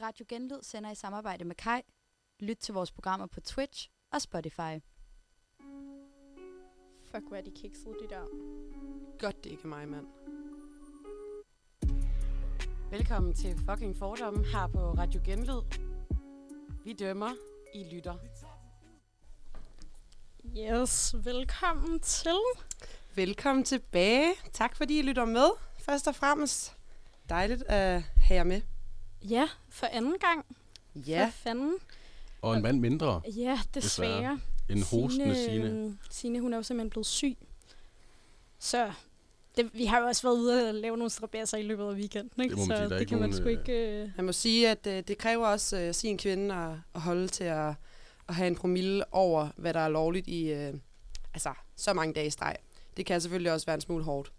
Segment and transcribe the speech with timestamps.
[0.00, 1.80] Radio Genlyd sender i samarbejde med Kai.
[2.40, 4.78] Lyt til vores programmer på Twitch og Spotify.
[7.10, 8.24] Fuck, hvor er de kiksede, de der.
[9.18, 10.06] Godt, det ikke er mig, mand.
[12.90, 15.62] Velkommen til fucking fordomme her på Radio Genlyd.
[16.84, 17.30] Vi dømmer,
[17.74, 18.16] I lytter.
[20.58, 22.40] Yes, velkommen til.
[23.14, 24.34] Velkommen tilbage.
[24.52, 26.76] Tak fordi I lytter med, først og fremmest.
[27.28, 28.77] Dejligt at have jer med.
[29.22, 30.44] Ja, for anden gang.
[31.06, 31.74] Ja, For fanden.
[32.42, 33.22] Og en mand mindre.
[33.36, 34.16] Ja, desværre.
[34.16, 34.40] Desværre.
[34.68, 35.68] En hostende Signe.
[35.68, 37.36] øhm, Signe, hun er jo simpelthen blevet syg.
[38.58, 38.92] Så
[39.56, 42.42] det, vi har jo også været ude og lave nogle strabasser i løbet af weekenden,
[42.42, 42.56] ikke?
[42.56, 44.02] Det må man så sige, der det ikke kan man sgu øh, ikke...
[44.02, 44.10] Øh...
[44.16, 47.44] jeg må sige, at øh, det kræver også øh, sin kvinde at, at holde til
[47.44, 47.74] at,
[48.28, 50.74] at have en promille over, hvad der er lovligt i øh,
[51.34, 52.56] altså, så mange dage i streg.
[52.96, 54.32] Det kan selvfølgelig også være en smule hårdt.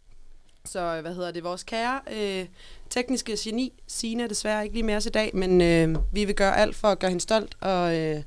[0.71, 1.43] Så øh, hvad hedder det?
[1.43, 2.45] Vores kære øh,
[2.89, 6.35] tekniske geni, Sina, er desværre ikke lige med os i dag, men øh, vi vil
[6.35, 8.21] gøre alt for at gøre hende stolt, og øh,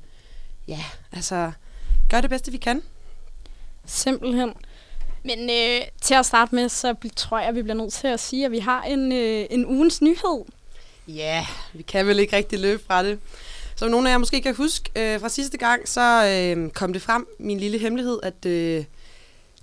[0.67, 0.79] ja,
[1.11, 1.51] altså,
[2.09, 2.81] gøre det bedste, vi kan.
[3.85, 4.53] Simpelthen.
[5.23, 8.19] Men øh, til at starte med, så tror jeg, at vi bliver nødt til at
[8.19, 10.45] sige, at vi har en, øh, en ugens nyhed.
[11.07, 13.19] Ja, vi kan vel ikke rigtig løbe fra det.
[13.75, 17.01] Som nogle af jer måske kan huske øh, fra sidste gang, så øh, kom det
[17.01, 18.85] frem, min lille hemmelighed, at øh,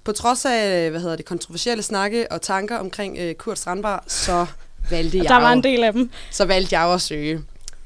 [0.04, 4.46] på trods af hvad hedder det, kontroversielle snakke og tanker omkring øh, Kurt Strandbar, så
[4.90, 6.10] valgte jeg der var en del af dem.
[6.30, 7.40] så valgte jeg at søge.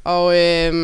[0.04, 0.74] Og øh,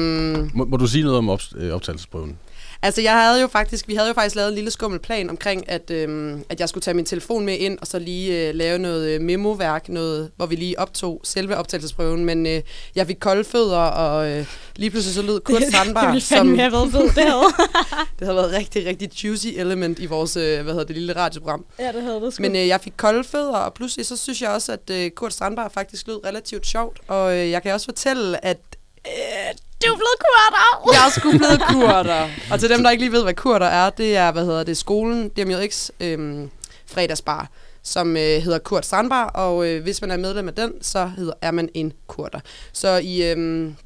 [0.55, 2.39] Må, må du sige noget om op, øh, optagelsesprøven?
[2.83, 5.71] Altså jeg havde jo faktisk, vi havde jo faktisk lavet en lille skummel plan omkring,
[5.71, 8.79] at, øh, at jeg skulle tage min telefon med ind, og så lige øh, lave
[8.79, 12.63] noget øh, memoværk, noget, hvor vi lige optog selve optagelsesprøven, men øh,
[12.95, 14.47] jeg fik kolde fødder, og øh,
[14.77, 17.43] lige pludselig så lød Kurt det Strandbar, ville som, have været fedt, det havde.
[18.19, 21.65] det havde været rigtig, rigtig juicy element i vores, øh, hvad hedder det, lille radioprogram.
[21.79, 22.43] ja, det havde det sgu.
[22.43, 25.33] Men øh, jeg fik kolde fødder, og pludselig så synes jeg også, at øh, Kurt
[25.33, 28.59] Strandbar faktisk lød relativt sjovt, og øh, jeg kan også fortælle, at
[29.07, 30.93] øh, du er blevet kurder!
[30.93, 32.29] jeg er sgu blevet kurder.
[32.51, 34.77] Og til dem, der ikke lige ved, hvad kurder er, det er, hvad hedder det,
[34.77, 36.51] skolen, DMJX øhm,
[36.87, 37.49] fredagsbar,
[37.83, 41.33] som øh, hedder Kurt Strandbar, og øh, hvis man er medlem af den, så hedder,
[41.43, 42.41] er man en kurder.
[42.73, 43.77] Så i, øhm,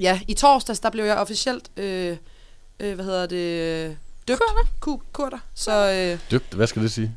[0.00, 2.16] ja, i torsdags, der blev jeg officielt, øh,
[2.80, 3.96] øh, hvad hedder det,
[4.28, 4.42] døbt.
[4.80, 5.04] Kurder.
[5.12, 5.38] kurder.
[5.54, 7.12] Så, øh, Døbt, hvad skal det sige?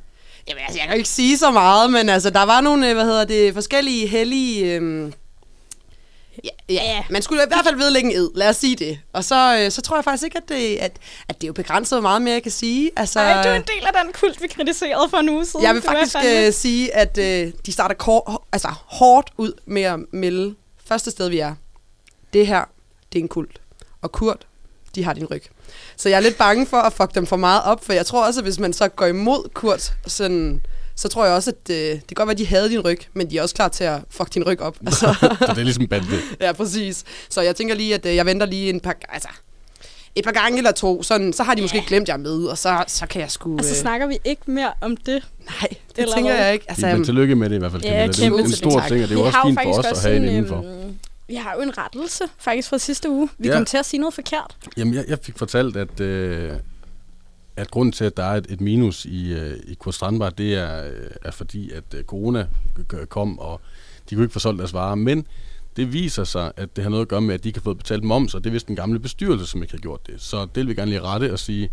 [0.47, 3.05] Jamen, altså, jeg kan ikke sige så meget, men altså, der var nogle, øh, hvad
[3.05, 4.75] hedder det, forskellige hellige...
[4.75, 5.13] Øhm,
[6.43, 8.99] ja, ja, man skulle i hvert fald vedlægge en ed, lad os sige det.
[9.13, 11.53] Og så, øh, så tror jeg faktisk ikke, at det, at, at det er jo
[11.53, 12.91] begrænset, hvor meget mere jeg kan sige.
[12.95, 15.65] Altså, Ej, du er en del af den kult, vi kritiserede for en uge siden.
[15.65, 19.99] jeg vil faktisk øh, sige, at øh, de starter kort, altså, hårdt ud med at
[20.11, 20.55] melde
[20.85, 21.55] første sted, vi er.
[22.33, 22.65] Det her,
[23.13, 23.61] det er en kult.
[24.01, 24.47] Og Kurt,
[24.95, 25.43] de har din ryg.
[25.97, 28.25] Så jeg er lidt bange for at fuck dem for meget op, for jeg tror
[28.25, 30.61] også, at hvis man så går imod Kurt, sådan,
[30.95, 32.99] så tror jeg også, at øh, det kan godt være, at de havde din ryg,
[33.13, 34.77] men de er også klar til at fuck din ryg op.
[34.85, 36.07] Altså, Så det er ligesom bande.
[36.41, 37.03] ja, præcis.
[37.29, 39.29] Så jeg tænker lige, at øh, jeg venter lige en par, altså,
[40.15, 42.57] et par gange eller to, sådan, så har de måske glemt, jeg er med, og
[42.57, 43.57] så, så kan jeg sgu...
[43.57, 45.23] Og så Øh, snakker vi ikke mere om det.
[45.45, 46.43] nej, det eller tænker hvad?
[46.45, 46.65] jeg ikke.
[46.69, 47.83] Altså, Altså, men tillykke med det i hvert fald.
[47.83, 48.87] Ja, det er en, stor tak.
[48.87, 50.29] ting, og det er jo også fint for faktisk os at også have en en,
[50.29, 50.57] indenfor.
[50.57, 53.29] øhm, vi har jo en rettelse faktisk fra sidste uge.
[53.37, 53.53] Vi Ja.
[53.53, 54.55] kom til at sige noget forkert.
[54.77, 56.51] Jamen, jeg, jeg fik fortalt, at, øh,
[57.57, 60.53] at grunden til, at der er et, et minus i, øh, i Kurt Strandbar, det
[60.55, 60.91] er, øh,
[61.23, 62.47] er fordi, at øh, corona
[63.09, 63.61] kom, og
[64.09, 64.95] de kunne ikke få solgt deres varer.
[64.95, 65.27] Men
[65.75, 67.77] det viser sig, at det har noget at gøre med, at de ikke har fået
[67.77, 70.21] betalt moms, og det er vist den gamle bestyrelse, som ikke har gjort det.
[70.21, 71.69] Så det vil vi gerne lige rette og sige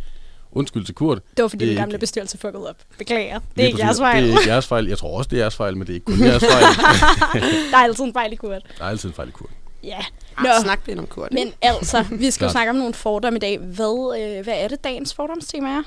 [0.52, 1.18] undskyld til Kurt.
[1.36, 2.76] Det var fordi Det den gamle ikke- bestyrelse fuckede op.
[2.98, 3.38] Beklager.
[3.38, 4.00] Det er Lige ikke jeres præcis.
[4.00, 4.22] fejl.
[4.24, 4.86] Det er ikke jeres fejl.
[4.86, 6.64] Jeg tror også, det er jeres fejl, men det er ikke kun jeres fejl.
[7.70, 8.62] Der er altid en fejl i kurt.
[8.78, 9.50] Der er altid en fejl i Kurt.
[9.84, 9.98] Ja.
[10.42, 10.48] Nå.
[10.62, 11.32] snak lidt om Kurt.
[11.32, 13.58] Men altså, vi skal jo snakke om nogle fordomme i dag.
[13.58, 15.82] Hvad, øh, hvad er det, dagens fordomstema er?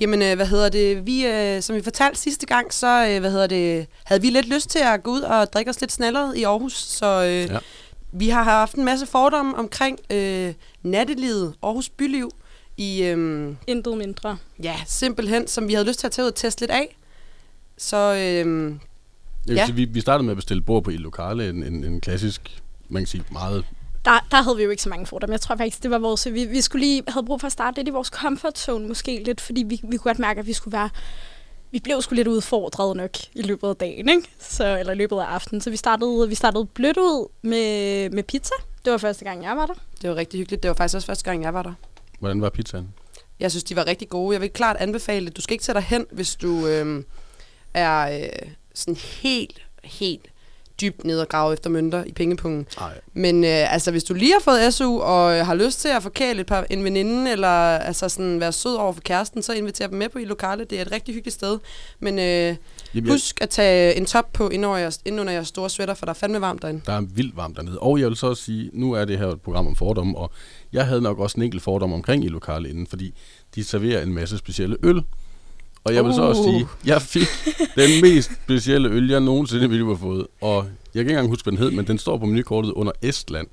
[0.00, 1.06] Jamen, øh, hvad hedder det?
[1.06, 4.48] Vi, øh, som vi fortalte sidste gang, så øh, hvad hedder det, havde vi lidt
[4.48, 6.74] lyst til at gå ud og drikke os lidt snalleret i Aarhus.
[6.76, 7.58] Så øh, Ja.
[8.12, 12.30] vi har haft en masse fordomme omkring øh, nattelivet, Aarhus byliv,
[12.76, 14.36] i, øh, Intet mindre.
[14.62, 16.96] ja, simpelthen, som vi havde lyst til at tage ud og teste lidt af.
[17.78, 18.72] Så øh,
[19.48, 19.66] Ja.
[19.66, 22.62] sige, vi, vi startede med at bestille bord på i lokale, en, en, en klassisk,
[22.90, 23.64] man kan sige, meget...
[24.04, 25.32] Der, der havde vi jo ikke så mange fordomme.
[25.32, 26.28] Jeg tror faktisk, det var vores...
[26.32, 29.22] Vi, vi skulle lige havde brug for at starte lidt i vores comfort zone måske
[29.24, 30.90] lidt, fordi vi, vi kunne godt mærke, at vi skulle være...
[31.70, 34.28] Vi blev sgu lidt udfordret nok i løbet af dagen, ikke?
[34.38, 35.60] Så, eller i løbet af aftenen.
[35.60, 38.54] Så vi startede, vi startede blødt ud med, med pizza.
[38.84, 39.74] Det var første gang, jeg var der.
[40.02, 40.62] det var rigtig hyggeligt.
[40.62, 41.72] Det var faktisk også første gang, jeg var der.
[42.18, 42.94] Hvordan var pizzaen?
[43.40, 44.34] Jeg synes, de var rigtig gode.
[44.34, 45.36] Jeg vil klart anbefale det.
[45.36, 47.04] Du skal ikke tage dig hen, hvis du øh,
[47.74, 50.29] er øh, sådan helt, helt
[50.80, 52.66] dybt ned og grave efter mønter i pengepungen.
[52.80, 53.00] Nej.
[53.12, 56.02] Men øh, altså, hvis du lige har fået SU og øh, har lyst til at
[56.02, 57.48] forkæle et par, en veninde, eller
[57.78, 60.64] altså sådan, være sød over for kæresten, så inviter dem med på i lokale.
[60.64, 61.58] Det er et rigtig hyggeligt sted.
[62.00, 62.56] Men øh, Jamen,
[62.94, 65.94] jeg, husk at tage en top på ind under, jeres, ind under jeres store sweater,
[65.94, 66.80] for der er fandme varmt derinde.
[66.86, 67.78] der er vildt varmt dernede.
[67.78, 70.30] Og jeg vil så også sige, nu er det her et program om fordomme, og
[70.72, 73.14] jeg havde nok også en enkelt fordom omkring i lokale inden, fordi
[73.54, 75.02] de serverer en masse specielle øl.
[75.84, 76.48] Og jeg vil så også Uh.
[76.54, 77.26] sige, jeg fik
[77.76, 80.26] den mest specielle øl, jeg nogensinde ville have fået.
[80.40, 82.92] Og jeg kan ikke engang huske, hvad den hed, men den står på menukortet under
[83.02, 83.46] Estland.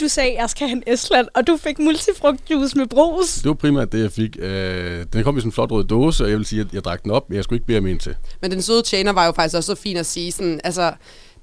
[0.00, 3.34] Du sagde, at jeg skal have en Estland, og du fik multifrugtjuice med brus.
[3.34, 4.36] Det var primært det, jeg fik.
[4.40, 6.84] Øh, den kom i sådan en flot rød dåse, og jeg vil sige, at jeg
[6.84, 8.14] drak den op, men jeg skulle ikke bede om en til.
[8.42, 10.92] Men den søde tjener var jo faktisk også så fin at sige sådan, altså,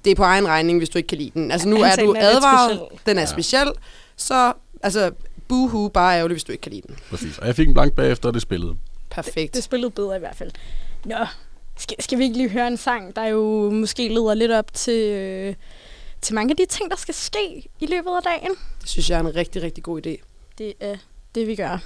[0.04, 1.50] det er på egen regning, hvis du ikke kan lide den.
[1.50, 3.26] Altså, nu er du advaret, den er Ja.
[3.26, 3.68] speciel,
[4.16, 4.52] så,
[4.82, 5.10] altså,
[5.48, 6.96] boohoo, bare ærgerligt, hvis du ikke kan lide den.
[7.10, 7.38] Præcis.
[7.38, 8.74] Og jeg fik en blank bagefter, og det spillede.
[9.16, 9.54] Perfekt.
[9.54, 10.50] Det spillede bedre i hvert fald.
[11.04, 11.26] Nå,
[11.76, 15.10] skal, skal vi ikke lige høre en sang, der jo måske leder lidt op til,
[15.12, 15.54] øh,
[16.20, 18.50] til mange af de ting, der skal ske i løbet af dagen?
[18.80, 20.24] Det synes jeg er en rigtig, rigtig god idé.
[20.58, 20.96] Det er
[21.34, 21.78] det, vi gør.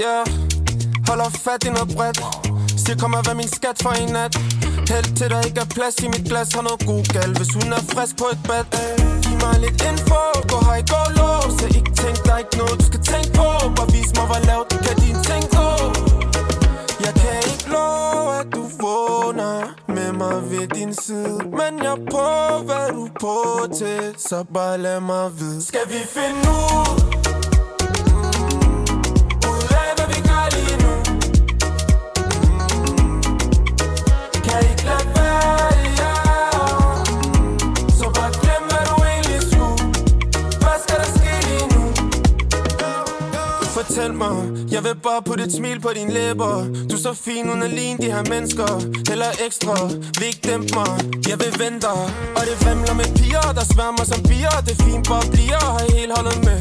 [0.00, 0.24] Ja,
[1.08, 2.20] holder fat i noget bredt
[2.80, 4.36] Siger kom og vær min skat for en nat
[4.90, 6.48] Held til der ikke er plads i mit glas.
[6.56, 8.64] Har noget god gal, hvis hun er frisk på et bad.
[9.24, 10.20] Giv mig lidt info,
[10.50, 13.48] gå hej, gå low Så ikke tænk, der er ikke noget du skal tænke på.
[13.76, 15.68] Bare vis mig hvor lavt du kan dine ting gå?
[17.04, 19.54] Jeg kan ikke love at du vågner
[19.96, 21.38] Med mig ved din side.
[21.60, 23.36] Men jeg prøver, hvad du på
[23.78, 24.02] til.
[24.28, 25.62] Så bare lad mig vide.
[25.70, 27.09] Skal vi finde ud?
[44.00, 44.38] Fortæl mig,
[44.74, 46.52] jeg vil bare putte et smil på dine læber.
[46.90, 48.70] Du er så fin, uden at ligne de her mennesker.
[49.08, 49.74] Heller ekstra,
[50.18, 50.92] vil ikke dæmpe mig.
[51.30, 52.00] Jeg vil vente dig
[52.38, 54.56] Og det vemler med piger, der sværmer som bier.
[54.66, 56.58] Det er fint, bare bliver, har helt holdet med.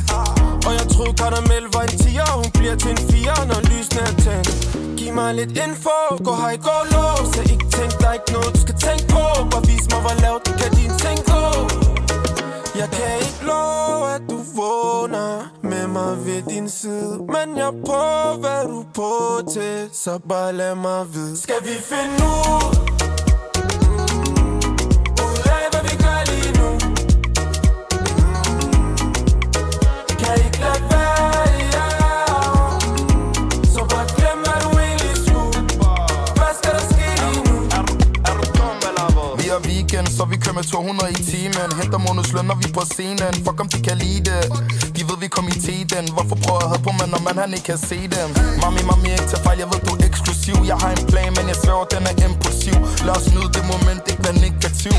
[0.68, 2.30] Og jeg troede karamel var en tiger.
[2.42, 4.50] Hun bliver til en fire, når lysene er tændt.
[4.98, 5.98] Giv mig lidt info,
[6.28, 9.24] gå hej, gå lov Så ikke tænk, der er ikke noget, du skal tænke på.
[9.52, 11.89] Bare vis mig, hvor lavt kan dine ting gå
[12.80, 15.31] jeg kan ikke love, at du vågner
[15.64, 19.12] med mig ved din side Men jeg prøver, hvad du på
[19.54, 22.16] til, så bare lad mig vide Skal vi finde?
[22.26, 23.09] Ud
[39.50, 41.70] Har weekend, så vi kører med 200 i timen.
[41.80, 43.34] Henter månedsløn, når vi på scenen.
[43.46, 44.42] Fuck om de kan lide det.
[44.96, 46.06] De ved, vi kom i tiden.
[46.16, 48.28] Hvorfor prøver at have på mig, når man han ikke kan se dem?
[48.62, 50.58] Mami, mami, ikke til fejl, jeg ved, du er eksklusiv.
[50.72, 52.78] Jeg har en plan, men jeg sværger, den er impulsiv.
[53.08, 54.96] Lad os nyde det moment, ikke være negativ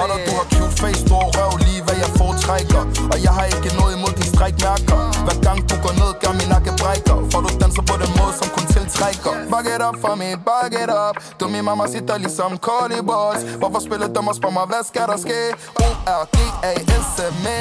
[0.00, 2.82] og når du har cute face, stor røv, lige hvad jeg foretrækker.
[3.12, 6.48] Og jeg har ikke noget imod dine strækmærker Hver gang du går ned, gør min
[6.54, 7.16] nakke brækker.
[7.30, 10.72] For du danser på den måde, som kun tiltrækker Back it up for me, back
[10.82, 11.16] it up.
[11.40, 15.06] Du min mamma sitter ligesom Carly Boys Hvorfor spiller dem og spørger mig, hvad skal
[15.10, 15.40] der ske?
[15.86, 17.60] O-R-G-A-S-M-E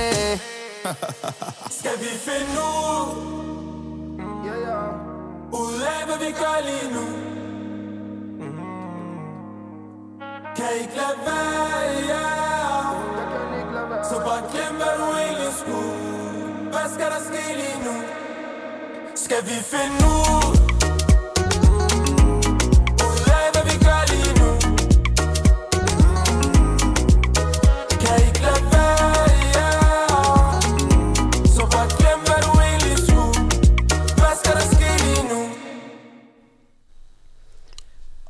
[1.80, 3.06] Skal vi finde ud?
[5.62, 7.06] Ud af, hvad vi gør lige nu?
[10.56, 11.68] Kan ikke lade være,
[12.12, 12.28] ja
[14.10, 15.94] Så bare glem, hvad du egentlig skulle.
[16.72, 17.96] Hvad skal der ske lige nu?
[19.16, 20.06] Skal vi finde?
[20.06, 20.71] Ud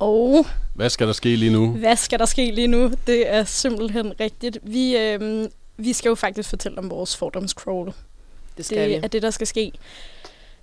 [0.02, 1.72] Og Hvad skal der ske lige nu?
[1.72, 2.92] hvad skal der ske lige nu?
[3.08, 4.58] Det er simpelthen rigtigt.
[4.64, 7.94] Vi, øh, vi skal jo faktisk fortælle om vores fordomscrawl.
[8.58, 8.94] Det skal det vi.
[8.94, 9.72] er det, der skal ske.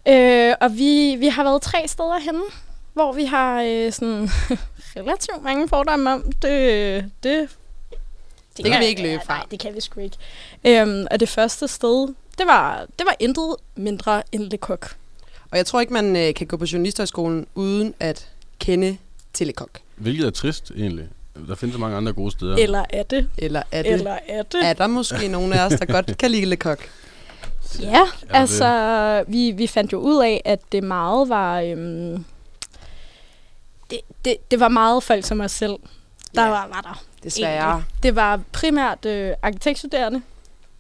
[0.09, 2.43] Øh, og vi, vi har været tre steder henne,
[2.93, 4.29] hvor vi har øh, sådan
[4.97, 6.33] relativt mange fordomme om.
[6.43, 7.49] Det, det,
[8.57, 9.37] det, kan vi ikke løbe fra.
[9.37, 10.17] Nej, det kan vi sgu ikke.
[10.65, 14.87] Øhm, og det første sted, det var, det var intet mindre end Le Coq.
[15.51, 18.29] Og jeg tror ikke, man øh, kan gå på journalisterskolen uden at
[18.59, 18.99] kende
[19.39, 19.69] til Le Coq.
[19.97, 21.09] Hvilket er trist, egentlig.
[21.49, 22.57] Der findes så mange andre gode steder.
[22.57, 23.29] Eller er det?
[23.39, 23.93] Eller er det?
[23.93, 24.65] Eller er det?
[24.65, 26.79] Er der måske nogen af os, der godt kan lide Le Coq?
[27.81, 31.61] Ja, altså, vi, vi fandt jo ud af, at det meget var...
[31.61, 32.25] Øhm,
[33.91, 35.75] det, det, det var meget folk som os selv,
[36.35, 36.49] der Ja.
[36.49, 37.03] var, var der.
[37.25, 37.71] Desværre.
[37.71, 37.87] egentlig.
[38.03, 40.23] Det var primært øh, arkitektstuderende,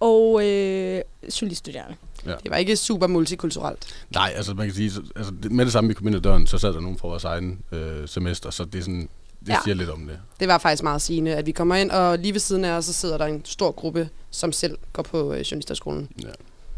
[0.01, 1.01] og øh,
[1.41, 1.95] journaliststuderende.
[2.25, 3.87] Det var ikke super multikulturelt.
[4.15, 6.47] Nej, altså man kan sige, så, altså, med det samme vi kom ind ad døren,
[6.47, 9.09] så sad der nogen fra vores egen øh, semester, så det, er sådan,
[9.41, 9.53] det Ja.
[9.53, 9.59] ja.
[9.65, 10.19] siger lidt om det.
[10.41, 12.85] Det var faktisk meget sigende, at vi kommer ind, og lige ved siden af os,
[12.85, 16.09] så sidder der en stor gruppe, som selv går på øh, journalisterskolen.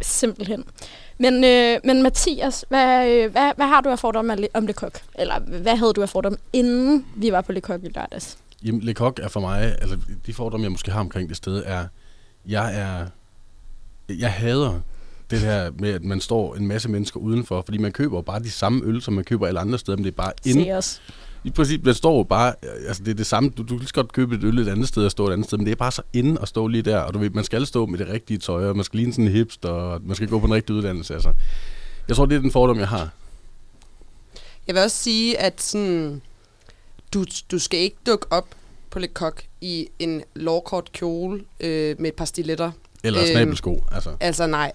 [0.03, 0.65] Simpelthen.
[1.19, 4.67] Men, øh, men Mathias, hvad, øh, hvad, hvad har du af fordomme om Le- om
[4.67, 4.93] Le Coq?
[5.19, 8.39] Eller hvad havde du af fordomme, inden vi var på Le Coq i lørdags?
[8.65, 11.63] Jamen, Le Coq er for mig, altså de fordomme, jeg måske har omkring det sted,
[11.67, 11.87] er,
[12.47, 13.07] jeg er,
[14.09, 14.81] jeg hader
[15.31, 18.41] det her med, at man står en masse mennesker udenfor, fordi man køber jo bare
[18.43, 20.65] de samme øl, som man køber alle andre steder, men det er bare ind.
[20.65, 21.03] Se os.
[21.45, 22.55] I præcis, man står jo bare,
[22.89, 24.69] altså det er det samme, du, du kan lige så godt købe et øl et
[24.69, 26.67] andet sted og stå et andet sted, men det er bare så inde og stå
[26.67, 28.97] lige der, og du ved, man skal stå med det rigtige tøj, og man skal
[28.97, 31.33] ligne sådan en hipster, og man skal gå på en rigtig uddannelse, altså.
[32.09, 33.09] Jeg tror, det er den fordom, jeg har.
[34.67, 36.23] Jeg vil også sige, at sådan,
[37.15, 38.49] du, du skal ikke dukke op
[38.91, 42.73] på Le Coq i en lovkort kjole øh, med et par stiletter.
[43.05, 44.11] Eller Øhm, snabelsko, altså.
[44.21, 44.73] Altså nej.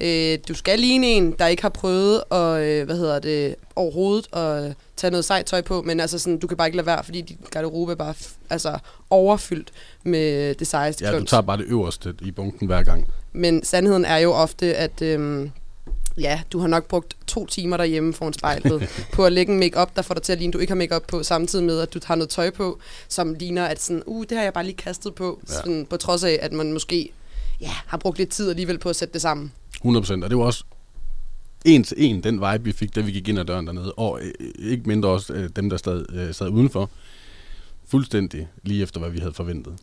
[0.00, 4.36] Øh, du skal ligne en, der ikke har prøvet at, øh, hvad hedder det, overhovedet
[4.36, 7.04] at tage noget sejt tøj på, men altså sådan, du kan bare ikke lade være,
[7.04, 8.14] fordi din garderobe er bare
[8.50, 8.78] altså,
[9.10, 9.70] overfyldt
[10.02, 11.30] med det sejeste Ja, du kluns.
[11.30, 13.08] tager bare det øverste i bunken hver gang.
[13.32, 15.50] Men sandheden er jo ofte, at øhm,
[16.18, 19.86] ja, du har nok brugt to timer derhjemme foran spejlet på at lægge en make
[19.96, 22.00] der får dig til at ligne, du ikke har make på, samtidig med, at du
[22.04, 25.14] har noget tøj på, som ligner, at sådan, uh, det har jeg bare lige kastet
[25.14, 25.54] på, ja.
[25.54, 27.10] sådan, på trods af, at man måske
[27.60, 29.52] ja, har brugt lidt tid alligevel på at sætte det sammen.
[29.76, 30.64] 100 Og det var også
[31.64, 33.92] en til en den vibe, vi fik, da vi gik ind ad døren dernede.
[33.92, 36.90] Og øh, ikke mindre også øh, dem, der stad, øh, sad udenfor.
[37.88, 39.76] Fuldstændig lige efter, hvad vi havde forventet.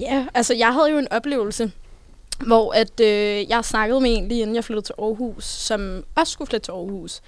[0.00, 1.72] Ja, altså jeg havde jo en oplevelse,
[2.46, 6.32] hvor at, øh, jeg snakkede med en lige inden jeg flyttede til Aarhus, som også
[6.32, 7.20] skulle flytte til Aarhus.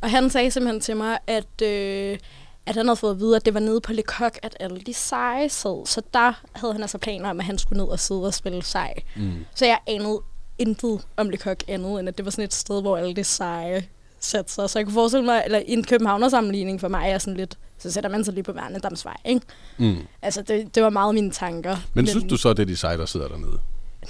[0.00, 2.18] Og han sagde simpelthen til mig, at, øh,
[2.66, 4.80] at han havde fået at vide, at det var nede på Le Coq, at alle
[4.80, 5.86] de seje sad.
[5.86, 8.62] Så der havde han altså planer om, at han skulle ned og sidde og spille
[8.62, 8.94] sej.
[9.16, 9.44] Mm.
[9.54, 10.20] Så jeg anede
[10.58, 13.24] intet om Le Coq andet, end at det var sådan et sted, hvor alle de
[13.24, 13.88] seje
[14.20, 14.70] satte sig.
[14.70, 18.10] Så jeg kunne forestille mig, eller en københavnersammenligning for mig er sådan lidt, så sætter
[18.10, 19.46] man sig lige på Værnedamsvej, ikke?
[19.78, 19.96] Mm.
[20.22, 21.76] Altså, det, det var meget mine tanker.
[21.94, 23.58] Men synes du så, det er de seje, der sidder dernede?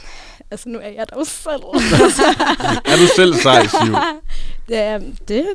[0.51, 1.63] Altså, nu er jeg jo selv.
[2.93, 3.95] Er du selv sej, Siv?
[4.69, 5.47] det, er, det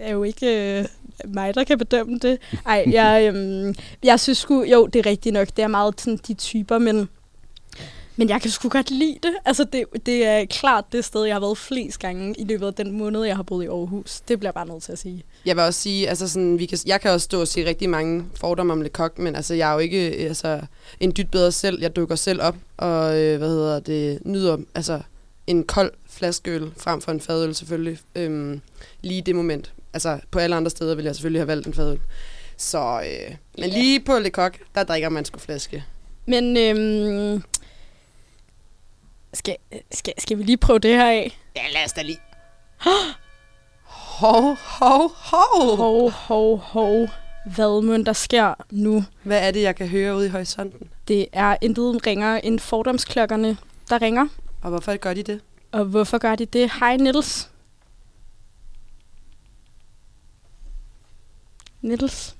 [0.00, 0.84] er jo ikke øh,
[1.24, 2.38] mig, der kan bedømme det.
[2.66, 5.48] Ej, jeg, øhm, jeg synes sgu, jo, det er rigtigt nok.
[5.56, 7.08] Det er meget sådan de typer, men,
[8.16, 9.34] men jeg kan sgu godt lide det.
[9.44, 12.74] Altså, det, det er klart det sted, jeg har været flest gange i løbet af
[12.74, 14.20] den måned, jeg har boet i Aarhus.
[14.28, 15.24] Det bliver jeg bare nødt til at sige.
[15.46, 17.90] Jeg vil også sige, altså sådan, vi kan, jeg kan også stå og sige rigtig
[17.90, 20.60] mange fordomme om Le Coq, men altså, jeg er jo ikke øh, altså,
[21.00, 21.80] en dyt bedre selv.
[21.80, 25.00] Jeg dukker selv op og, øh, hvad hedder det, nyder altså,
[25.46, 27.98] en kold flaskeøl frem for en fadøl selvfølgelig.
[28.14, 28.60] Øhm,
[29.02, 29.72] lige det moment.
[29.92, 31.98] Altså, på alle andre steder ville jeg selvfølgelig have valgt en fadøl.
[32.56, 33.78] Så, øh, men Ja.
[33.78, 35.84] lige på Le Coq, der drikker man sgu flaske.
[36.26, 37.42] Men øhm,
[39.36, 39.56] skal,
[39.92, 41.38] skal, skal vi lige prøve det her af?
[41.56, 42.18] Ja, lad os da lige.
[43.82, 45.76] Hov, hov, hov.
[45.76, 47.08] Hov, hov, hov.
[47.54, 49.04] Hvad må der sker nu?
[49.22, 50.88] Hvad er det, jeg kan høre ude i horisonten?
[51.08, 53.56] Det er intet ringer end fordomsklokkerne,
[53.88, 54.28] der ringer.
[54.62, 55.40] Og hvorfor gør de det?
[55.72, 56.72] Og hvorfor gør de det?
[56.80, 57.50] Hej, Niels.
[61.82, 62.36] Niels.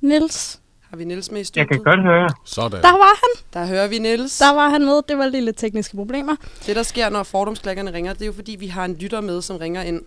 [0.00, 0.60] Niels.
[0.90, 1.68] Har vi Niels med i Jeg studiet?
[1.68, 2.28] kan godt høre.
[2.44, 2.82] Sådan.
[2.82, 3.44] Der var han.
[3.54, 4.38] Der hører vi Niels.
[4.38, 5.02] Der var han med.
[5.08, 6.36] Det var lige lidt tekniske problemer.
[6.66, 9.42] Det, der sker, når fordomsklækkerne ringer, det er jo fordi, vi har en lytter med,
[9.42, 10.02] som ringer ind,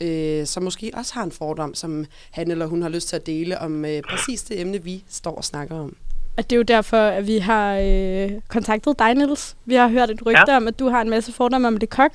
[0.00, 3.26] øh, som måske også har en fordom, som han eller hun har lyst til at
[3.26, 5.96] dele om øh, præcis det emne, vi står og snakker om.
[6.36, 9.56] Og det er jo derfor, at vi har øh, kontaktet dig, Niels.
[9.64, 10.56] Vi har hørt et rygte ja.
[10.56, 12.12] om, at du har en masse fordomme om det kok.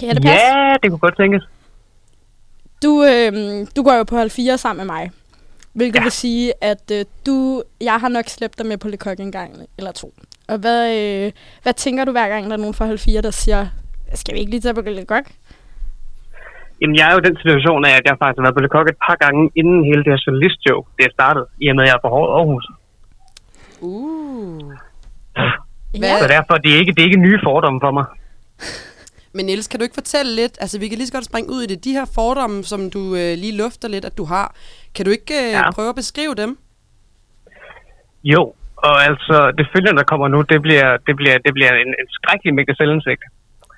[0.00, 0.46] Kan det passe?
[0.46, 1.42] Ja, det kunne godt tænkes.
[2.82, 5.10] Du, øh, du går jo på hold 4 sammen med mig.
[5.72, 6.02] Hvilket ja.
[6.02, 9.32] Vil sige, at øh, du, jeg har nok slæbt dig med på Le Coq en
[9.32, 10.14] gang eller to.
[10.48, 11.32] Og hvad, øh,
[11.62, 13.66] hvad tænker du hver gang, der er nogen fra hold 4, der siger,
[14.14, 15.26] skal vi ikke lige tage på Le Coq?
[16.80, 18.68] Jamen, jeg er jo i den situation af, at jeg faktisk har været på Le
[18.74, 21.82] Coq et par gange, inden hele det her journalistjob, det er startet, i og med,
[21.84, 22.66] at jeg er på hårdt Aarhus.
[23.80, 24.60] Uh.
[25.94, 26.18] Ja.
[26.22, 28.06] Så derfor, det er ikke, det er ikke nye fordomme for mig.
[29.38, 31.60] Men Niels, kan du ikke fortælle lidt, altså vi kan lige så godt springe ud
[31.62, 34.46] i det, de her fordomme, som du øh, lige lufter lidt, at du har,
[34.94, 35.70] kan du ikke øh, ja.
[35.76, 36.50] Prøve at beskrive dem?
[38.32, 38.42] Jo,
[38.86, 42.08] og altså, det følgende, der kommer nu, det bliver, det bliver, det bliver en, en
[42.16, 43.22] skrækkelig mængde selvindsigt.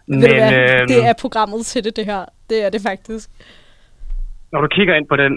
[0.06, 2.22] Men, øhm, Det er programmet til det, det her.
[2.50, 3.26] Det er det faktisk.
[4.52, 5.32] når du kigger ind på den,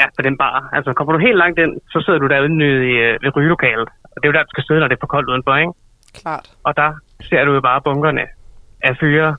[0.00, 2.54] ja, på den bar, altså kommer du helt langt ind, så sidder du derude
[2.90, 3.88] i, øh, ved rygelokalet.
[4.12, 5.72] Og det er jo der, du skal sidde, når det er for koldt udenfor, ikke?
[6.20, 6.46] Klart.
[6.66, 6.90] Og der
[7.28, 8.24] ser du jo bare bunkerne
[8.88, 9.36] af fyre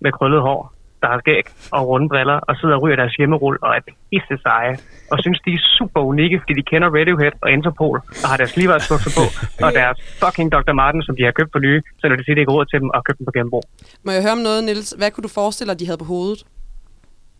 [0.00, 0.60] med krøllet hår,
[1.02, 1.44] der har skæg
[1.76, 4.74] og runde briller, og sidder og ryger deres hjemmerull og er pisse seje,
[5.12, 8.56] og synes, de er super unikke, fordi de kender Radiohead og Interpol, og har deres
[8.56, 9.24] livvejsbukser på,
[9.66, 10.72] og deres fucking Dr.
[10.72, 12.78] Martin, som de har købt for nye, så når de siger, det ikke råd til
[12.82, 13.64] dem og købt dem på genbrug.
[14.04, 14.90] Må jeg høre om noget, Niels?
[15.00, 16.40] Hvad kunne du forestille dig, de havde på hovedet?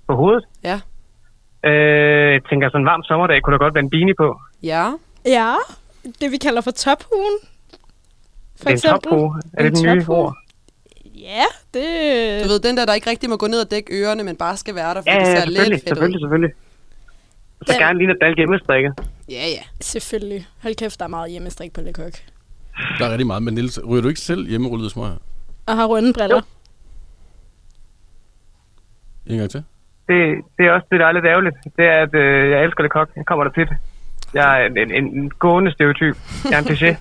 [0.09, 0.45] På hovedet?
[0.71, 0.77] Ja.
[1.71, 4.29] Øh, jeg tænker, sådan en varm sommerdag kunne der godt være en beanie på.
[4.63, 4.85] Ja.
[5.39, 5.53] Ja,
[6.21, 7.37] det vi kalder for tophuen.
[8.61, 9.11] For det er en eksempel.
[9.11, 9.31] tophue.
[9.57, 10.37] Er det En den nye ord?
[11.21, 11.45] Ja,
[11.75, 12.45] det...
[12.45, 14.57] Du ved, den der, der ikke rigtig må gå ned og dække ørerne, men bare
[14.57, 16.21] skal være der, fordi Ja, det ser selvfølgelig, lidt fedt selvfølgelig, ud.
[16.23, 16.53] selvfølgelig.
[17.67, 18.93] Så Den- gerne lige et dalk hjemmestrikket.
[19.29, 19.63] Ja, ja.
[19.81, 20.47] Selvfølgelig.
[20.63, 22.13] Hold kæft, der er meget hjemmestrik på Le Coq.
[22.99, 25.17] Der er rigtig meget, men Niels, ryger du ikke selv hjemmerullede smøger?
[25.67, 26.41] Og har runde briller.
[29.27, 29.65] En gang til?
[30.09, 31.57] Det, det er også det, der er lidt ærgerligt.
[31.77, 33.09] Det er, at øh, jeg elsker det kok.
[33.17, 33.69] Jeg kommer der tit.
[34.35, 36.17] Jeg er en, en, en gående stereotyp.
[36.45, 36.97] Jeg er en cliché.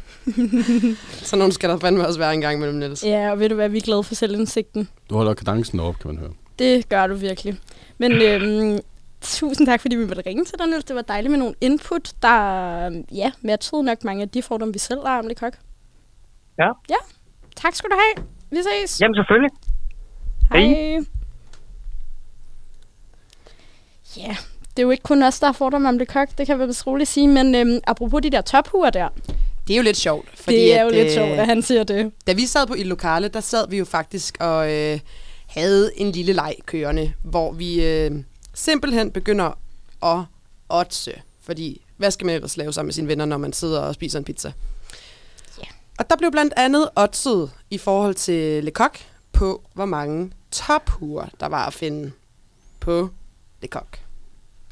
[1.26, 3.04] Så nogen skal der fandme også være en gang mellem Niels.
[3.04, 4.90] Ja, og ved du hvad, vi er glade for selvindsigten.
[5.10, 6.32] Du holder kadencen op, kan man høre.
[6.60, 7.58] Det gør du virkelig.
[7.98, 8.80] Men øhm,
[9.22, 10.86] tusind tak, fordi vi måtte ringe til dig, Niels.
[10.86, 14.80] Det var dejligt med nogle input, der ja, matchede nok mange af de fordomme, vi
[14.80, 15.54] selv har om Le Coq.
[16.60, 16.68] Ja.
[16.90, 17.02] Ja,
[17.56, 18.28] tak skal du have.
[18.52, 19.02] Vi ses.
[19.02, 19.52] Jamen selvfølgelig.
[20.52, 20.60] Hej.
[20.62, 21.06] hej.
[24.18, 24.36] Ja,
[24.78, 26.66] det er jo ikke kun os, der har fordomme om Le Coq, det kan vi
[26.66, 27.28] vist roligt sige.
[27.28, 29.10] Men øhm, apropos de der tophuer der,
[29.68, 30.30] Det er jo lidt sjovt.
[30.36, 32.12] Fordi det er jo at, lidt øh, sjovt, at han siger det.
[32.28, 35.00] Da vi sad på i lokale, der sad vi jo faktisk og øh,
[35.48, 38.12] havde en lille leg kørende, hvor vi øh,
[38.54, 39.58] simpelthen begynder
[40.04, 40.24] at
[40.70, 41.22] otse.
[41.42, 44.20] Fordi hvad skal man ellers lave sammen med sine venner, når man sidder og spiser
[44.20, 44.52] en pizza?
[45.58, 45.68] Ja.
[46.00, 48.98] Og der blev blandt andet oddset i forhold til Le Coq
[49.32, 52.12] på, hvor mange tophuer der var at finde
[52.80, 53.10] på
[53.62, 53.68] Le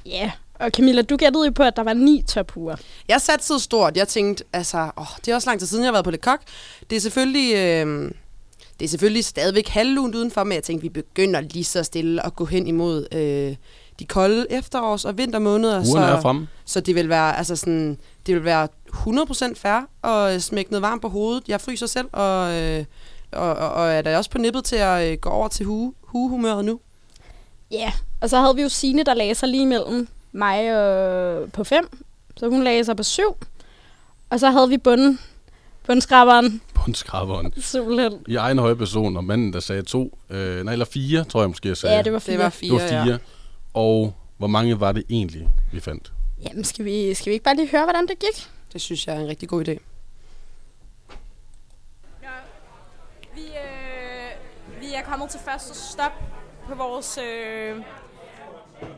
[0.05, 2.75] Ja, og Camilla, du gættede jo på, at der var ni tophuer.
[3.07, 3.97] Jeg satte stort.
[3.97, 6.17] Jeg tænkte, altså, åh, det er også lang tid siden, jeg har været på Le
[6.17, 6.39] Coq.
[6.89, 8.11] Det er selvfølgelig, øh,
[8.79, 12.35] det er selvfølgelig stadigvæk halvlunt udenfor, men jeg tænkte, vi begynder lige så stille at
[12.35, 13.55] gå hen imod øh,
[13.99, 15.83] de kolde efterårs- og vintermåneder.
[15.83, 16.47] Så, er fremme.
[16.65, 21.01] så det vil være, altså sådan, det vil være 100% fair at smække noget varmt
[21.01, 21.43] på hovedet.
[21.47, 22.85] Jeg fryser selv, og, øh,
[23.31, 25.93] og, og, og er da også på nippet til at øh, gå over til hue,
[26.01, 26.79] hugehumøret nu.
[27.71, 31.63] Ja, og så havde vi jo Signe, der lagde sig lige imellem mig og på
[31.63, 31.89] fem.
[32.37, 33.37] Så hun lagde sig på syv.
[34.29, 35.19] Og så havde vi bunden,
[35.87, 37.53] bundskraberen, Bundskraberen.
[37.61, 38.13] simpelthen.
[38.27, 41.49] I egen høje person, og manden, der sagde to, øh, nej, eller fire, tror jeg
[41.49, 41.95] måske, jeg sagde.
[41.95, 42.33] Ja, det var fire.
[42.33, 43.19] Det var det fire, var fire.
[43.73, 46.11] Og hvor mange var det egentlig, vi fandt?
[46.49, 48.39] Jamen, skal vi, skal vi ikke bare lige høre, hvordan det gik?
[48.45, 48.49] ja.
[48.73, 49.77] Det synes jeg er en rigtig god idé.
[53.35, 56.11] Vi, øh, vi er kommet til første stop
[56.67, 57.75] på vores øh,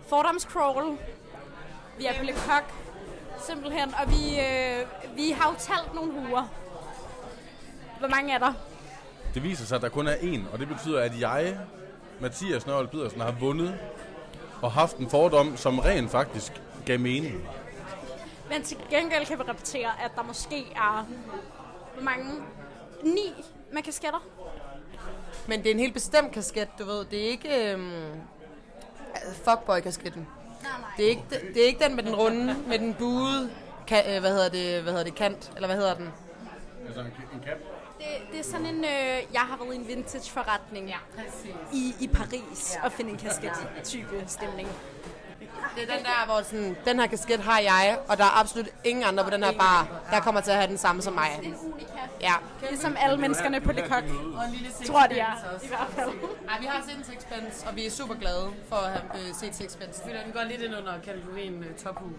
[0.07, 0.97] fordomscrawl.
[1.97, 2.63] Vi er på Le Coq,
[3.47, 4.85] simpelthen, og vi, øh,
[5.15, 6.51] vi har jo talt nogle huer.
[7.99, 8.53] Hvor mange er der?
[9.33, 11.57] Det viser sig, at der kun er én, og det betyder, at jeg,
[12.19, 13.79] Mathias Nørvel Pedersen, har vundet
[14.61, 17.47] og haft en fordom, som rent faktisk gav mening.
[18.49, 21.05] Men til gengæld kan vi repetere, at der måske er
[21.93, 22.25] hvor mange?
[23.03, 23.33] Ni
[23.73, 24.25] med kasketter.
[25.47, 27.05] Men det er en helt bestemt kasket, du ved.
[27.05, 28.11] Det er ikke øhm,
[29.43, 30.27] fuckboy-kasketten.
[30.97, 33.49] Det er, ikke, det, det er ikke den med den runde, med den buede,
[33.87, 36.09] ka, øh, hvad, hedder det, hvad hedder det, kant, eller hvad hedder den?
[36.87, 37.57] Altså en, en cap.
[37.97, 40.97] Det, det er sådan en, øh, jeg har været i en vintage-forretning ja,
[41.73, 42.85] i, i Paris ja.
[42.85, 44.69] og finde en kasket-type stemning.
[45.75, 48.69] Det er den der, hvor sådan, den her kasket har jeg, og der er absolut
[48.83, 51.53] ingen andre på den her bar, der kommer til at have den samme som mig.
[52.21, 52.33] Ja.
[52.69, 54.03] Ligesom alle menneskerne på Le Coq.
[54.85, 56.09] Tror de er, i hvert fald.
[56.49, 59.33] Ej, vi har set en Sixpence, og vi er super glade for at have øh,
[59.41, 60.01] set Sixpence.
[60.03, 62.11] Den går lidt ind under kategorien uh, tophue.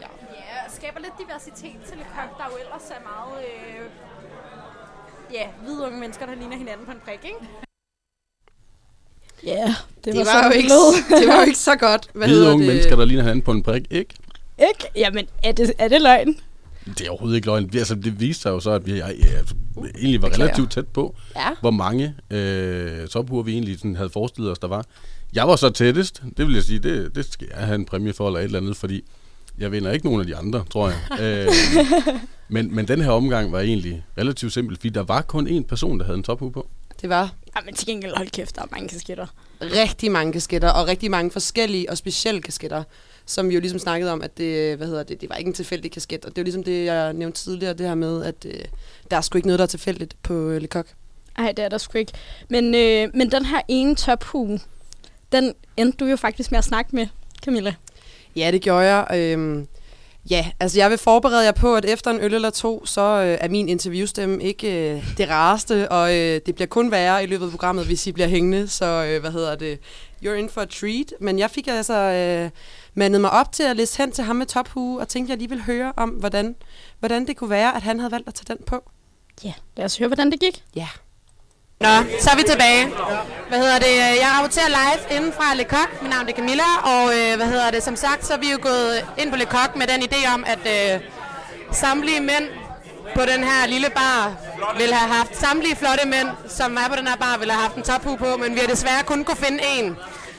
[0.00, 0.06] Ja.
[0.34, 3.44] Ja, skaber lidt diversitet til Le Coq, der jo ellers er meget...
[3.44, 3.86] Øh,
[5.32, 7.38] ja, hvide unge mennesker, der ligner hinanden på en prik, ikke?
[9.44, 9.74] Ja,
[10.04, 10.68] Det, var, var jo ikke,
[11.20, 12.08] det var jo ikke så godt.
[12.14, 12.72] Hvad Hvide unge det?
[12.72, 14.14] mennesker, der ligner hinanden på en prik, ikke?
[14.58, 14.90] Ikke?
[14.96, 16.40] Jamen, er det, er det løgn?
[16.86, 17.68] Det er overhovedet ikke løgn.
[17.68, 19.54] Det, altså, det viste sig jo så, at vi ja, altså,
[19.98, 20.48] egentlig var Beklager.
[20.48, 21.48] relativt tæt på, Ja.
[21.60, 24.84] hvor mange øh, tophuer vi egentlig sådan havde forestillet os, der var.
[25.32, 26.22] Jeg var så tættest.
[26.36, 28.58] Det vil jeg sige, det, det skal jeg have en præmie for, eller et eller
[28.60, 29.04] andet, fordi
[29.58, 30.98] jeg vinder ikke nogen af de andre, tror jeg.
[31.22, 31.48] øh,
[32.48, 35.98] men, men den her omgang var egentlig relativt simpel, fordi der var kun én person,
[35.98, 36.68] der havde en tophue på.
[37.00, 39.26] Det var Ja, men til gengæld, hold kæft, der er mange kasketter.
[39.62, 42.82] rigtig mange kasketter, og rigtig mange forskellige og specielle kasketter,
[43.32, 45.54] som vi jo ligesom snakkede om, at det, hvad hedder det, det var ikke en
[45.54, 46.24] tilfældig kasket.
[46.24, 48.64] Og det er jo ligesom det, jeg nævnte tidligere, det her med, at øh,
[49.10, 50.86] der er sgu ikke noget, der er tilfældigt på øh, Le Coq.
[51.38, 52.12] Nej, det er der sgu ikke.
[52.48, 54.60] Men, øh, men den her ene tophue,
[55.32, 57.06] den endte du jo faktisk med at snakke med,
[57.44, 57.74] Camilla.
[58.36, 59.06] Ja, det gjorde jeg.
[59.14, 59.66] Øhm,
[60.30, 63.38] Ja, altså jeg vil forberede jer på, at efter en øl eller to, så øh,
[63.40, 67.44] er min interviewstemme ikke øh, det rareste, og øh, det bliver kun værre i løbet
[67.44, 69.78] af programmet, hvis I bliver hængende, så øh, hvad hedder det,
[70.24, 71.14] you're in for a treat.
[71.20, 72.50] Men jeg fik altså øh,
[72.94, 75.38] mandet mig op til at læse hen til ham med tophue, og tænkte, at jeg
[75.38, 76.56] lige ville høre om, hvordan,
[76.98, 78.90] hvordan det kunne være, at han havde valgt at tage den på.
[79.44, 80.64] Ja, lad os høre, hvordan det gik.
[80.76, 80.88] Ja.
[81.80, 81.88] Nå,
[82.20, 82.86] så er vi tilbage.
[83.48, 83.94] Hvad hedder det?
[84.24, 86.02] Jeg rapporterer live inden fra Le Coq.
[86.02, 87.82] Mit navn er Camilla, og øh, hvad hedder det?
[87.82, 90.44] Som sagt, så er vi jo gået ind på Le Coq med den idé om,
[90.46, 91.00] at øh,
[91.72, 92.44] samtlige mænd
[93.14, 94.36] på den her lille bar
[94.78, 97.76] vil have haft, samtlige flotte mænd, som er på den her bar, vil have haft
[97.76, 99.96] en tophue på, men vi har desværre kun kunne finde en.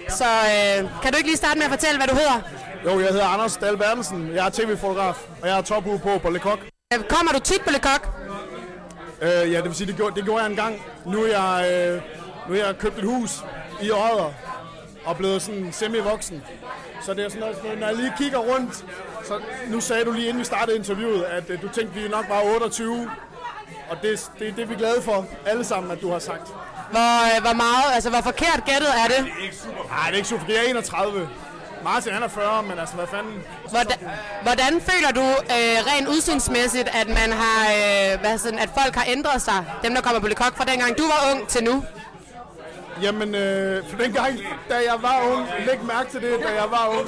[0.09, 2.41] Så øh, kan du ikke lige starte med at fortælle, hvad du hedder?
[2.85, 4.31] Jo, jeg hedder Anders Dahl Bertelsen.
[4.35, 6.59] Jeg er tv-fotograf, og jeg har tophue på på Le Coq.
[6.93, 8.07] Øh, Kommer du tit på Le Coq?
[9.21, 10.81] Øh, ja, det vil sige, det gjorde, det gjorde jeg engang.
[11.05, 12.01] Nu er jeg, øh,
[12.49, 13.43] nu er jeg købt et hus
[13.81, 14.33] i Odder
[15.05, 16.43] og blevet sådan semi-voksen.
[17.05, 18.85] Så det er sådan noget, når jeg lige kigger rundt,
[19.23, 22.25] så nu sagde du lige inden vi startede interviewet, at øh, du tænkte, vi nok
[22.29, 23.11] var 28.
[23.89, 26.47] Og det, det er det, vi er glade for, alle sammen, at du har sagt.
[26.95, 29.21] Hvor, øh, hvor meget, altså hvor forkert gættet er det?
[29.89, 30.45] Nej, det er ikke super.
[30.45, 31.29] Det er 31.
[31.84, 33.43] Martin han er 40, men altså, hvad fanden?
[33.69, 33.97] Hvordan,
[34.43, 35.25] hvordan føler du
[35.56, 39.93] øh, rent udsynsmæssigt, at man har, øh, hvad sådan, at folk har ændret sig, dem
[39.95, 41.84] der kommer på Le Coq fra dengang du var ung til nu?
[43.01, 46.88] Jamen, øh, for dengang, da jeg var ung, læg mærke til det, da jeg var
[46.99, 47.08] ung.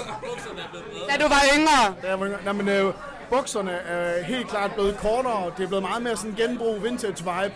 [1.10, 1.96] Da du var yngre?
[2.02, 2.40] Da jeg var yngre.
[2.44, 2.94] Nej, men øh,
[3.30, 5.52] bukserne er helt klart blevet kortere.
[5.58, 7.54] Det er blevet meget mere sådan genbrug, vintage vibe.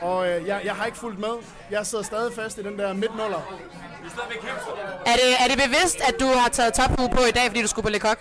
[0.00, 1.34] Og øh, jeg, jeg har ikke fulgt med.
[1.70, 3.58] Jeg sidder stadig fast i den der midtnuller.
[5.06, 7.68] Er det, er det bevidst, at du har taget tophue på i dag, fordi du
[7.68, 8.18] skulle på Le Coq?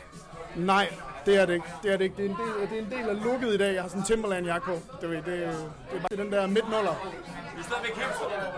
[0.56, 0.88] Nej,
[1.26, 1.66] det er det ikke.
[1.84, 2.16] Det er det ikke.
[2.18, 3.74] Det er en del, det er en del af looket i dag.
[3.74, 4.80] Jeg har sådan en Timberland-jakke på.
[5.02, 6.96] Det, det, det, det er bare den der midtnuller.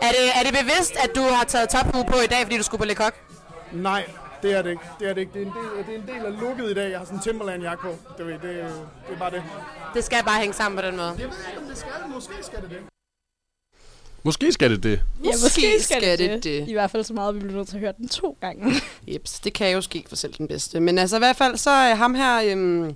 [0.01, 2.63] Er det, er det bevidst, at du har taget tophue på i dag, fordi du
[2.63, 3.13] skulle på Le Coq?
[3.71, 4.09] Nej,
[4.41, 4.83] det er det ikke.
[4.99, 5.33] Det er det ikke.
[5.33, 6.89] Det er en del, det er en del af looket i dag.
[6.91, 7.95] Jeg har sådan en Timberland-jakke på.
[8.17, 8.41] Det, det, det,
[9.07, 9.43] det er bare det.
[9.93, 11.07] Det skal bare hænge sammen på den måde.
[11.07, 11.91] Jeg ved ikke, om det skal.
[12.07, 12.98] Måske skal det det.
[14.23, 15.01] Måske skal det det.
[15.23, 16.67] Ja, måske skal, skal det, det det.
[16.67, 18.75] I hvert fald så meget, at vi bliver nødt til at høre den to gange.
[19.13, 20.79] Jeps, det kan jo ske for selv den bedste.
[20.79, 22.41] Men altså i hvert fald, så er ham her...
[22.45, 22.95] Øhm,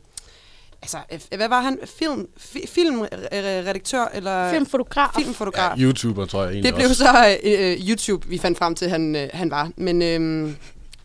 [0.81, 1.79] altså, øh, hvad var han?
[1.99, 5.09] Film, fi, filmredaktør eller Filmfotograf.
[5.17, 5.77] filmfotograf?
[5.77, 7.03] Ja, YouTuber, tror jeg egentlig Det blev også.
[7.03, 9.71] så øh, YouTube, vi fandt frem til, han, øh, han var.
[9.77, 10.51] Men øh,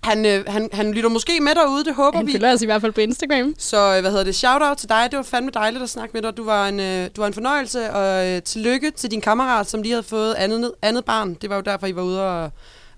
[0.08, 2.32] han, øh, han, han lytter måske med derude, det håber Han vi.
[2.32, 3.54] følger os i hvert fald på Instagram.
[3.58, 4.34] Så øh, hvad hedder det?
[4.34, 5.08] Shout out til dig.
[5.10, 6.36] Det var fandme dejligt at snakke med dig.
[6.36, 9.82] Du var en, øh, du var en fornøjelse, og øh, tillykke til din kammerat, som
[9.82, 11.34] lige havde fået andet, andet barn.
[11.34, 12.42] Det var jo derfor, I var ude og,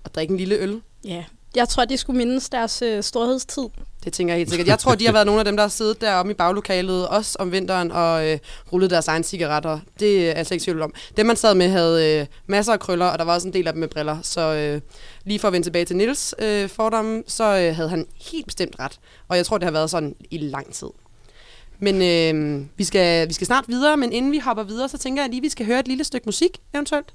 [0.03, 0.81] og drikke en lille øl.
[1.05, 1.23] Ja.
[1.55, 3.63] Jeg tror, de skulle mindes deres øh, storhedstid.
[4.03, 4.67] Det tænker jeg helt sikkert.
[4.67, 7.35] Jeg tror, de har været nogle af dem, der har siddet deroppe i baglokalet, også
[7.39, 8.37] om vinteren, og øh,
[8.73, 9.79] rullet deres egne cigaretter.
[9.99, 10.93] Det er altså ikke tvivl om.
[11.17, 13.67] Dem, man sad med, havde øh, masser af krøller, og der var også en del
[13.67, 14.17] af dem med briller.
[14.21, 14.81] Så øh,
[15.23, 18.75] lige for at vende tilbage til Nils øh, fordomme, så øh, havde han helt bestemt
[18.79, 18.99] ret.
[19.27, 20.87] Og jeg tror, det har været sådan i lang tid.
[21.79, 25.23] Men øh, vi, skal, vi skal snart videre, men inden vi hopper videre, så tænker
[25.23, 27.13] jeg lige, at vi skal høre et lille stykke musik, eventuelt.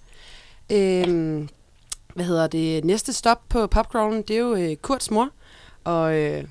[0.72, 1.48] Øh,
[2.16, 2.84] hvad hedder det?
[2.84, 5.28] Næste stop på popcrawlen, det er jo øh, Kurts mor.
[5.84, 6.44] Og øh,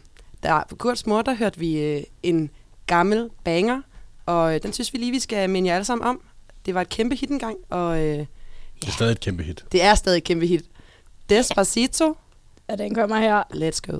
[0.43, 2.49] der, på Kurts mor, der hørte vi øh, en
[2.87, 3.81] gammel banger,
[4.25, 6.21] og øh, den synes vi lige, vi skal minde jer alle sammen om.
[6.65, 8.17] Det var et kæmpe hit engang, og øh,
[8.81, 9.65] Det er stadig et kæmpe hit.
[9.71, 10.65] det er stadig et kæmpe hit.
[11.29, 12.17] Despacito,
[12.69, 13.43] Ja, den kommer her.
[13.53, 13.99] let's go.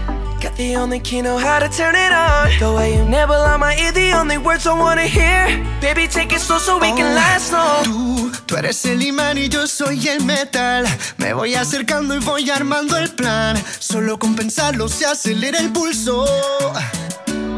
[0.41, 2.49] Got the only key, know how to turn it on.
[2.57, 5.45] The way you on my ear, the only words I wanna hear.
[5.79, 7.83] Baby, take it slow so we can last long.
[7.83, 10.87] Tú, tú eres el imán y yo soy el metal.
[11.17, 13.55] Me voy acercando y voy armando el plan.
[13.77, 16.25] Solo con pensarlo se acelera el pulso.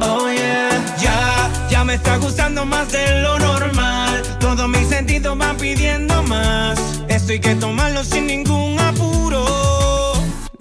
[0.02, 0.69] Oh yeah,
[1.00, 4.24] ya, ya me está gustando más de lo normal.
[4.41, 6.78] Todos mis sentidos van pidiendo más.
[7.08, 8.83] Esto hay que tomarlo sin ningún.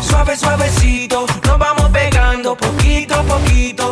[0.00, 1.26] suave, suavecito.
[1.46, 3.91] Nos vamos pegando poquito a poquito.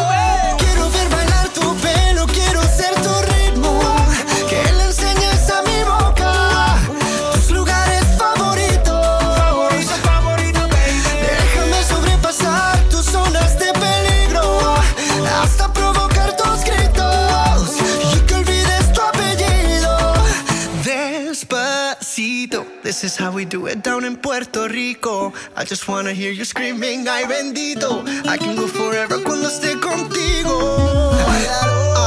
[23.41, 25.33] we do it down in Puerto Rico.
[25.55, 28.05] I just wanna hear you screaming, ay bendito.
[28.29, 30.55] I can go forever cuando esté contigo.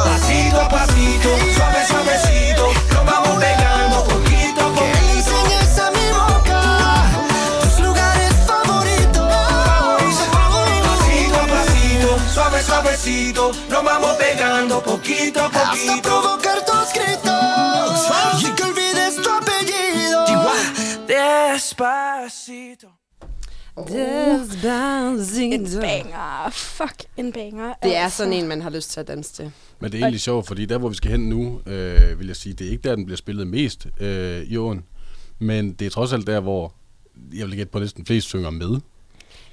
[0.05, 2.65] Pasito a pasito, suave, suavecito.
[2.95, 5.31] Nos vamos pegando poquito a Que poquito.
[5.35, 6.61] enseñes a mi boca
[7.63, 9.27] tus lugares favoritos.
[10.87, 13.51] Pasito a pasito, suave, suavecito.
[13.71, 16.03] Nos vamos pegando poquito a Hasta poquito.
[16.03, 16.65] provocar
[21.75, 22.89] Despacito.
[25.43, 26.51] En banger.
[26.51, 27.75] Fuck, en banger.
[27.83, 28.17] Det er altså.
[28.17, 29.53] sådan en, man har lyst til at danse til.
[29.81, 32.37] Men det er egentlig sjovt, fordi der, hvor vi skal hen nu, øh, vil jeg
[32.37, 34.85] sige, det er ikke der, den bliver spillet mest øh, i åen.
[35.39, 36.75] Men det er trods alt der, hvor
[37.35, 38.81] jeg vil gætte på næsten flest synger med.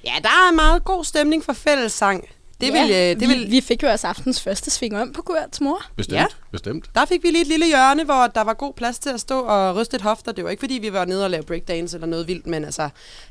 [0.04, 2.28] Ja, der er meget god stemning for fællessang.
[2.62, 5.12] Det ja, vil, øh, det vi, vil, vi fik jo også aftens første sving om
[5.12, 5.82] på Kurts mor.
[5.96, 6.26] Bestemt, Ja.
[6.52, 6.90] bestemt.
[6.94, 9.40] Der fik vi lige et lille hjørne, hvor der var god plads til at stå
[9.40, 10.32] og ryste et hofter.
[10.32, 12.88] Det var ikke, fordi vi var nede og lave breakdance eller noget vildt, men altså,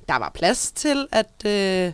[0.07, 1.91] der var plads til, at, øh,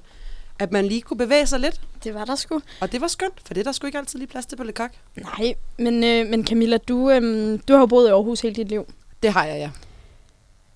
[0.60, 1.82] at man lige kunne bevæge sig lidt.
[2.04, 2.62] Det var der sgu.
[2.82, 4.64] Og det var skønt, for det er der sgu ikke altid lige plads til på
[4.64, 4.92] Le Coq.
[5.16, 8.68] Nej, men, øh, men Camilla, du, øhm, du har jo boet i Aarhus hele dit
[8.70, 8.86] liv.
[9.24, 9.70] Det har jeg, ja.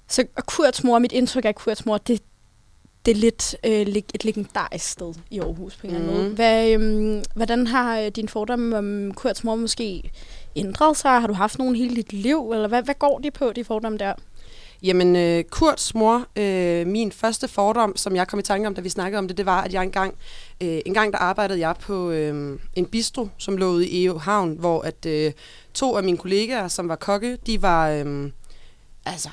[0.08, 2.22] Så Kurts mor, mit indtryk af Kurts mor, det,
[3.06, 3.72] det er lidt øh,
[4.14, 6.28] et legendarisk sted i Aarhus på en eller anden måde.
[6.28, 6.36] Mhm.
[6.36, 10.12] Hvad, øhm, hvordan har øh, din fordom om Kurts mor måske
[10.56, 11.12] ændret sig?
[11.22, 12.52] Har du haft nogen hele dit liv?
[12.54, 14.14] Eller hvad, hvad går de på, de fordomme der?
[14.84, 18.82] Jamen, øh, Kurts mor, øh, min første fordom, som jeg kom i tanke om, da
[18.82, 20.16] vi snakkede om det, det var, at jeg engang,
[20.62, 24.18] øh, en gang der arbejdede jeg på øh, en bistro, som lå ude i EU
[24.18, 25.32] Havn, hvor at øh,
[25.74, 28.32] to af mine kollegaer, som var kokke, de var øh,
[29.06, 29.30] altså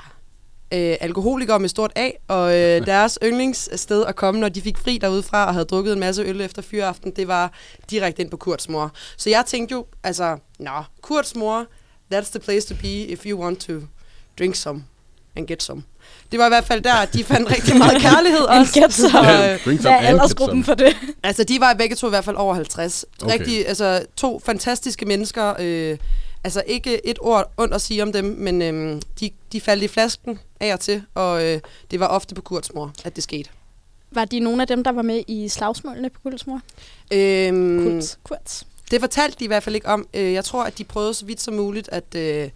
[0.75, 4.99] øh, alkoholikere med stort A, og øh, deres yndlingssted at komme, når de fik fri
[4.99, 7.53] derudefra og havde drukket en masse øl efter fyraften, det var
[7.91, 8.93] direkte ind på Kurts mor.
[9.17, 10.71] Så jeg tænkte jo, altså, nå,
[11.03, 11.67] Kurts mor,
[12.15, 13.73] that's the place to be if you want to
[14.39, 14.85] drink some
[15.37, 15.83] and get some.
[16.33, 18.81] Det var i hvert fald der, de fandt rigtig meget kærlighed And også.
[18.81, 19.11] get some.
[19.11, 20.97] Så, Ja, øh, drink Hvad some er and get aldersgruppen for det?
[21.23, 23.05] altså, de var begge to i hvert fald over 50.
[23.23, 23.33] Okay.
[23.33, 25.55] Rigtig, altså, to fantastiske mennesker.
[25.59, 25.99] Øh,
[26.45, 29.89] altså, ikke et ord ondt at sige om dem, men øh, de, de faldt i
[29.89, 33.51] flasken af og til, og øh, det var ofte på Kurts mor, at det skete.
[34.11, 36.61] Var de nogle af dem, der var med i slagsmålene på Kurts mor?
[37.13, 38.19] Øhm, Kurts.
[38.23, 38.67] Kurts.
[38.91, 40.07] Det fortalte de i hvert fald ikke om.
[40.15, 42.51] Øh, Jeg tror, at de prøvede så vidt som muligt at øh,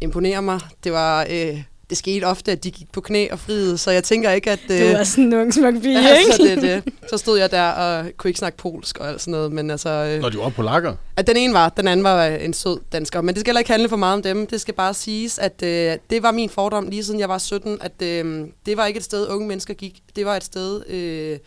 [0.00, 0.60] imponere mig.
[0.84, 1.26] Det var...
[1.30, 4.50] Øh, det skete ofte, at de gik på knæ og friede, så jeg tænker ikke,
[4.50, 4.60] at...
[4.70, 6.60] Øh, Du var sådan en ung smuk pige, altså, ikke?
[6.60, 6.94] det, er det.
[7.10, 9.88] Så stod jeg der og kunne ikke snakke polsk og alt sådan noget, men altså...
[9.88, 10.94] Øh, Når de var på lakker.
[11.16, 13.20] at den ene var, den anden var øh, en sød dansker.
[13.20, 14.46] Men det skal heller ikke handle for meget om dem.
[14.46, 17.78] Det skal bare siges, at øh, det var min fordom lige siden jeg var 17,
[17.80, 20.02] at øh, det var ikke et sted, unge mennesker gik.
[20.16, 21.38] Det var et sted, øh,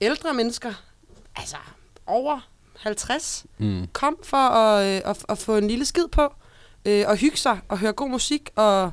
[0.00, 0.72] ældre mennesker,
[1.36, 1.56] altså
[2.06, 3.86] over 50, Mm.
[3.92, 6.32] kom for at, øh, at, at få en lille skid på,
[6.84, 8.90] øh, og hygge sig, og høre god musik, og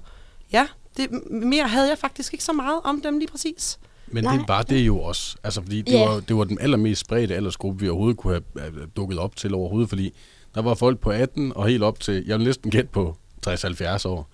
[0.53, 3.79] ja, det, mere havde jeg faktisk ikke så meget om dem lige præcis.
[4.07, 4.37] Men Nej.
[4.37, 5.35] det var det jo også.
[5.43, 6.05] Altså, fordi det, Ja.
[6.09, 9.89] var, det var den allermest spredte aldersgruppe, vi overhovedet kunne have dukket op til overhovedet,
[9.89, 10.13] fordi
[10.55, 13.15] der var folk på 18 og helt op til, jeg vil næsten gætte på
[13.47, 14.29] 60-70 år.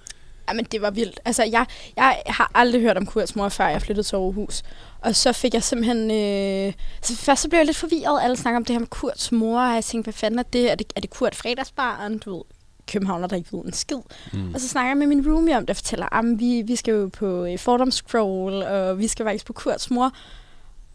[0.50, 1.20] Jamen, det var vildt.
[1.26, 4.64] Altså, jeg, jeg har aldrig hørt om Kurts mor, før jeg flyttede til Aarhus.
[5.02, 6.12] Og så fik jeg simpelthen...
[6.12, 8.24] Øh, så først så blev jeg lidt forvirret.
[8.24, 10.72] Alle snakker om det her med Kurts mor, og jeg tænkte, hvad fanden er det?
[10.72, 12.18] Er det, er det Kurt fredagsbaren?
[12.18, 12.44] Du ved,
[12.92, 13.98] københavner, der ikke ved en skid.
[14.34, 14.54] Mm.
[14.54, 16.92] Og så snakker jeg med min roomie om det, og fortæller, at vi, vi skal
[16.92, 20.12] jo på øh, fordomscroll, og vi skal faktisk på Kurts mor.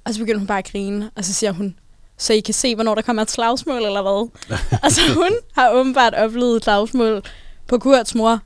[0.05, 1.77] Og så begynder hun bare at grine, og så siger hun,
[2.17, 4.49] så I kan se, hvornår der kommer et slagsmål, eller hvad?
[4.85, 7.23] altså hun har åbenbart oplevet et slagsmål
[7.67, 8.41] på Kurts mor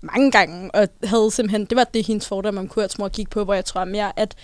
[0.00, 3.44] mange gange, og havde simpelthen, det var det, hendes fordom om Kurts mor gik på,
[3.44, 4.34] hvor jeg tror mere, at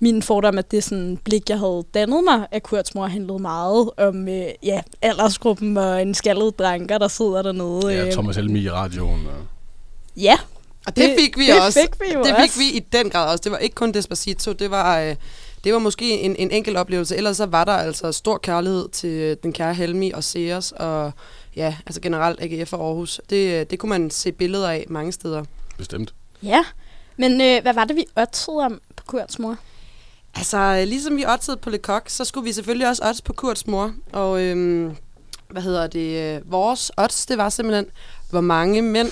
[0.00, 3.90] min fordom, at det sådan blik, jeg havde dannet mig af Kurts mor, handlede meget
[3.96, 7.94] om øh, ja, aldersgruppen og en skaldet dranker, der sidder dernede.
[7.94, 8.12] Ja, øh.
[8.12, 9.26] Thomas Helmi i radioen.
[9.26, 9.46] Og...
[10.16, 10.38] Ja.
[10.86, 11.80] Og det, det fik vi det også.
[11.80, 12.42] Fik vi jo det også.
[12.42, 13.42] fik vi i den grad også.
[13.44, 15.16] Det var ikke kun Despacito, det var, øh,
[15.64, 17.16] det var måske en, en enkelt oplevelse.
[17.16, 21.12] Ellers så var der altså stor kærlighed til øh, den kære Helmi og Sears og
[21.56, 23.20] ja, altså generelt AGF og Aarhus.
[23.30, 25.44] Det, øh, det kunne man se billeder af mange steder.
[25.78, 26.14] Bestemt.
[26.42, 26.64] Ja,
[27.16, 29.56] men øh, hvad var det, vi oddsede om på Kurts mor?
[30.34, 33.32] Altså, øh, ligesom vi oddsede på Le Coq, så skulle vi selvfølgelig også odds på
[33.32, 33.92] Kurts mor.
[34.12, 34.96] Og øhm,
[35.48, 36.36] hvad hedder det?
[36.36, 37.86] øh, Vores odds, det var simpelthen,
[38.30, 39.10] hvor mange mænd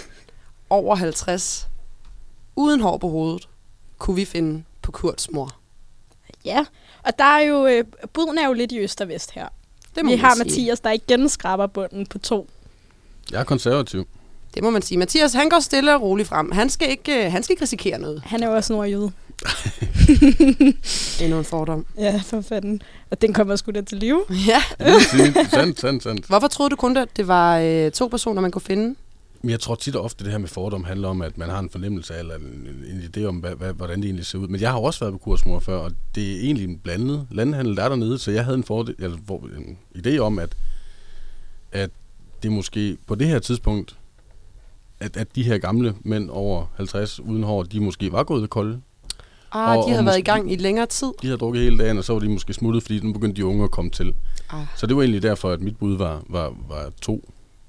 [0.70, 1.68] over 50
[2.56, 3.48] uden hår på hovedet
[3.98, 5.50] kunne vi finde på Kurts mor.
[6.44, 6.64] Ja,
[7.02, 9.48] og der er jo, øh, buden er jo lidt i øst og vest her.
[9.96, 10.44] Det må vi har sige.
[10.44, 12.48] Mathias, der igen skraber bunden på to.
[13.32, 14.06] Jeg er konservativ.
[14.54, 14.98] Det må man sige.
[14.98, 16.52] Mathias, han går stille og roligt frem.
[16.52, 18.22] Han skal ikke, øh, han skal ikke risikere noget.
[18.26, 19.12] Han er jo også nordjyde.
[21.22, 21.86] Endnu en fordom.
[21.98, 22.82] Ja, for fanden.
[23.10, 24.24] Og den kommer sgu da til live.
[24.48, 24.62] Ja.
[25.50, 26.26] sandt, sandt, sandt.
[26.26, 28.94] Hvorfor troede du kun, at det var øh, to personer, man kunne finde?
[29.42, 31.58] Men jeg tror tit og ofte, det her med fordom handler om, at man har
[31.58, 34.48] en fornemmelse af, eller en, en idé om, hvad, hvad, hvordan det egentlig ser ud.
[34.48, 37.76] Men jeg har også været på kursmor før, og det er egentlig en blandet landhandel,
[37.76, 40.56] der er dernede, så jeg havde en, fordel, eller, hvor, en idé om, at,
[41.72, 41.90] at
[42.42, 43.96] det måske på det her tidspunkt,
[45.00, 48.80] at, at de her gamle mænd over 50 uden hår, de måske var gået kolde.
[49.52, 51.06] Ah, Og- de og havde været i gang i længere tid.
[51.22, 53.46] De havde drukket hele dagen, og så var de måske smuttet, fordi nu begyndte de
[53.46, 54.14] unge at komme til.
[54.50, 54.60] Ah.
[54.76, 57.28] Så det var egentlig derfor, at mit bud var, var, var to.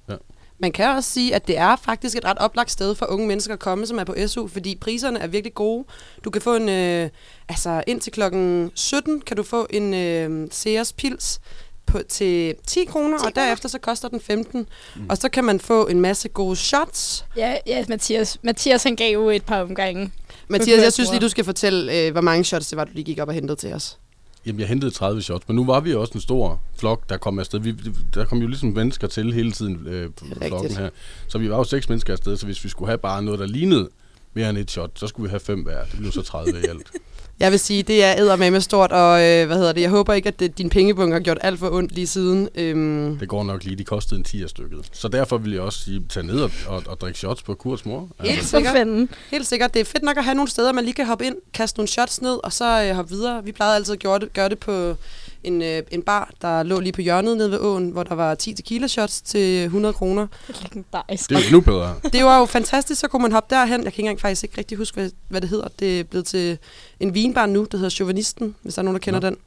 [0.10, 0.16] Ja.
[0.60, 3.54] Man kan også sige, at det er faktisk et ret oplagt sted for unge mennesker
[3.54, 5.86] at komme, som er på SU, fordi priserne er virkelig gode.
[6.24, 7.10] Du kan få en, øh,
[7.50, 11.42] altså indtil klokken 17 kan du få en øh, Sears Pils
[11.86, 14.68] på, til 10 kroner, og derefter så koster den 15.
[14.96, 15.02] Mm.
[15.10, 17.26] Og så kan man få en masse gode shots.
[17.38, 18.38] Ja, ja Mathias.
[18.44, 20.12] Mathias, han gav jo et par omgange.
[20.52, 23.04] Mathias, jeg synes lige, du skal fortælle, øh, hvor mange shots det var, du lige
[23.04, 23.98] gik op og hentede til os.
[24.46, 27.40] Jamen, jeg hentede 30 shots, men nu var vi også en stor flok, der kom
[27.40, 27.60] afsted.
[27.60, 27.76] Vi,
[28.14, 30.90] der kom jo ligesom mennesker til hele tiden øh, på flokken her.
[31.28, 33.46] Så vi var jo seks mennesker afsted, så hvis vi skulle have bare noget, der
[33.46, 33.90] lignede
[34.34, 35.86] mere end et shot, så skulle vi have fem hver.
[35.92, 36.92] Det blev så 30 i alt.
[37.40, 40.28] Jeg vil sige, det er eddermame stort, og øh, hvad hedder det, jeg håber ikke,
[40.28, 42.50] at det, din pengebunke har gjort alt for ondt lige siden.
[42.56, 44.80] Øhm, Det går nok lige, de kostede en 10 stykket.
[44.92, 47.86] Så derfor vil jeg også sige, tag ned og, og, og drikke shots på kurs
[47.86, 48.10] mor.
[48.20, 48.88] Helt sikkert.
[49.32, 49.74] Helt sikkert.
[49.74, 51.88] Det er fedt nok at have nogle steder, man lige kan hoppe ind, kaste nogle
[51.88, 53.44] shots ned, og så øh, hoppe videre.
[53.44, 54.96] Vi plejede altid at gøre det, gøre det på
[55.44, 58.36] en, øh, en bar, der lå lige på hjørnet nede ved åen, hvor der var
[58.36, 60.28] 10 tequila shots til 100 kroner.
[60.64, 61.30] Legendarisk.
[61.30, 61.96] Det er jo endnu bedre.
[62.14, 63.72] Det var jo fantastisk, så kunne man hoppe derhen.
[63.72, 65.68] Jeg kan ikke engang faktisk ikke rigtig huske, hvad, hvad det hedder.
[65.80, 66.58] Det er blevet til
[67.00, 69.38] en vinbar nu, der hedder Chauvinisten, hvis der er nogen, der kender Nå, den.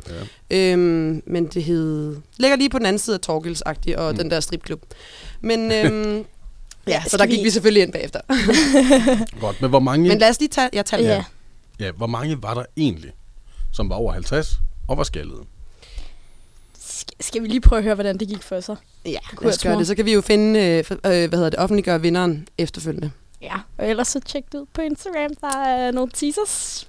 [0.51, 2.17] Øhm, men det hed...
[2.37, 4.17] Ligger lige på den anden side af torgils og mm.
[4.17, 4.83] den der stripklub.
[5.41, 6.25] Men øhm,
[6.87, 8.21] ja, så der gik vi- vi selvfølgelig ind bagefter.
[9.41, 10.09] Godt, men hvor mange...
[10.09, 10.69] Men lad os lige tage...
[10.73, 11.25] Jeg tager ja.
[11.81, 13.11] ja, hvor mange var der egentlig,
[13.73, 15.41] som var over 50 og var skaldede?
[17.21, 18.77] Skal vi lige prøve at høre, hvordan det gik for sig?
[19.05, 19.87] Ja, lad os gøre det.
[19.87, 23.11] Så kan vi jo finde, øh, øh, hvad hedder det, offentliggøre vinderen efterfølgende.
[23.43, 25.35] Ja, og ellers så tjek det ud på Instagram.
[25.41, 26.89] Der er nogle teasers.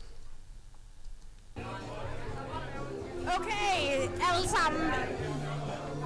[3.38, 3.78] Okay,
[4.32, 4.92] alle sammen.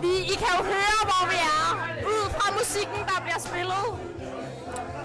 [0.01, 1.67] Vi, I kan jo høre, hvor vi er.
[2.07, 3.85] Ud fra musikken, der bliver spillet.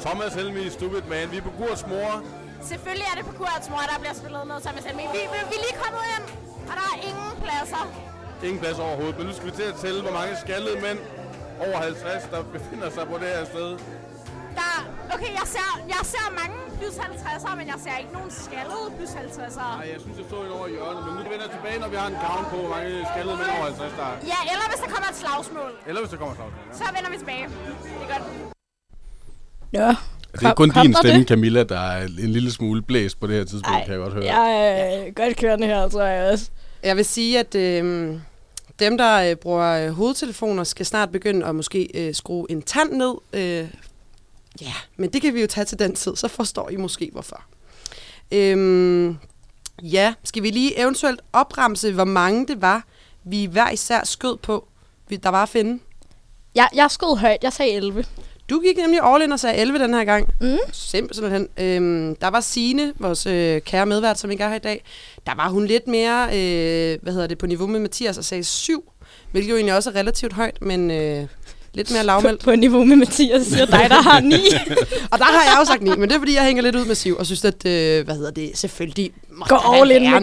[0.01, 1.31] Thomas Helmi, Stupid Man.
[1.31, 2.23] Vi er på Gurts mor.
[2.73, 5.57] Selvfølgelig er det på Kurts mor, der bliver spillet noget sammen med vi, vi, vi
[5.59, 6.27] er lige kommet ind,
[6.69, 8.14] og der er ingen pladser.
[8.49, 10.99] Ingen plads overhovedet, men nu skal vi til at tælle, hvor mange skaldede mænd
[11.67, 13.69] over 50, der befinder sig på det her sted.
[14.61, 14.75] Der,
[15.15, 19.13] okay, jeg ser, jeg ser mange plus 50'ere, men jeg ser ikke nogen skaldede plus
[19.23, 19.75] 50'ere.
[19.81, 21.89] Nej, jeg synes, jeg så en over i hjørnet, men nu vender jeg tilbage, når
[21.95, 24.17] vi har en count på, hvor mange skaldede mænd over 50 der er.
[24.33, 25.71] Ja, eller hvis der kommer et slagsmål.
[25.89, 26.63] Eller hvis der kommer slagsmål.
[26.71, 26.77] Ja.
[26.81, 27.45] Så vender vi tilbage.
[27.99, 28.25] Det er godt.
[29.79, 29.91] Ja.
[30.41, 33.45] Det er kun din stemme, Camilla, der er en lille smule blæst på det her
[33.53, 34.25] tidspunkt, Ej, kan jeg godt høre.
[34.35, 34.49] Jeg
[35.07, 36.47] er godt kørende her, tror jeg også.
[36.83, 37.85] Jeg vil sige, at øh,
[38.79, 42.93] dem, der øh, bruger øh, hovedtelefoner, skal snart begynde at måske øh, skrue en tand
[42.93, 43.15] ned.
[43.33, 43.69] Øh,
[44.61, 47.43] ja, men det kan vi jo tage til den tid, så forstår I måske hvorfor.
[48.33, 49.17] Øhm,
[49.83, 52.85] ja, skal vi lige eventuelt opremse, hvor mange det var,
[53.25, 54.69] vi hver især skød på,
[55.09, 55.83] vi- der var at finde?
[56.55, 57.39] Jeg, jeg skød højt.
[57.43, 58.05] Jeg sagde 11.
[58.51, 60.29] Du gik nemlig all in og sagde 11 den her gang.
[60.41, 60.59] Mm.
[60.73, 61.49] Simpelthen.
[61.57, 64.85] Øhm, der var Sine, vores øh, kære medvært, som ikke er her i dag.
[65.27, 68.45] Der var hun lidt mere, øh, hvad hedder det, på niveau med Mathias og sagde
[68.45, 68.93] 7,
[69.33, 71.27] hvilket jo egentlig også er relativt højt, men øh,
[71.75, 72.41] lidt mere lavmældt.
[72.41, 74.35] På, på niveau med Mathias siger dig, der har ni.
[75.13, 76.85] og der har jeg jo sagt ni, men det er fordi, jeg hænger lidt ud
[76.85, 79.91] med Siv, og synes, at, øh, hvad hedder det, selvfølgelig må Gå der da all
[79.91, 80.21] in med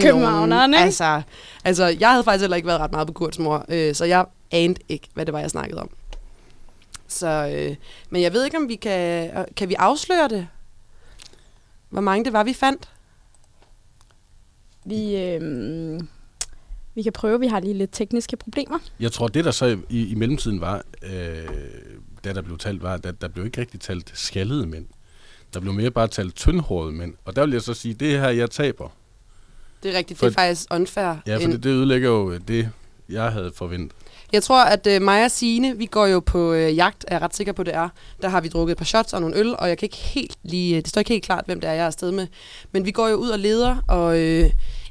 [0.68, 0.84] ikke?
[0.84, 1.22] Altså,
[1.64, 4.24] altså, jeg havde faktisk heller ikke været ret meget på Kurts mor, øh, så jeg
[4.50, 5.90] anede ikke, hvad det var, jeg snakkede om.
[7.12, 7.76] Så, øh,
[8.10, 10.48] men jeg ved ikke, om vi kan, øh, kan vi afsløre det?
[11.90, 12.90] Hvor mange det var, vi fandt?
[14.84, 16.00] Vi, øh,
[16.94, 18.78] vi kan prøve, vi har lige lidt tekniske problemer.
[19.00, 21.48] Jeg tror, det der så i, i mellemtiden var, øh,
[22.24, 24.86] da der blev talt, var, at der, der blev ikke rigtig talt skaldede mænd.
[25.54, 27.14] Der blev mere bare talt tyndhårede mænd.
[27.24, 28.88] Og der vil jeg så sige, det er her, jeg taber.
[29.82, 31.16] Det er rigtigt, For- det er faktisk unfair.
[31.26, 32.70] Ja, for En- det, det ødelægger jo det,
[33.08, 33.96] jeg havde forventet.
[34.32, 37.22] Jeg tror, at øh, mig og Signe, vi går jo på øh, jagt, er jeg
[37.22, 37.88] ret sikker på, det er.
[38.22, 40.36] Der har vi drukket et par shots og nogle øl, og jeg kan ikke helt
[40.42, 42.26] lige, øh, det står ikke helt klart, hvem det er, jeg er afsted med.
[42.72, 44.50] Men vi går jo ud og leder, og øh,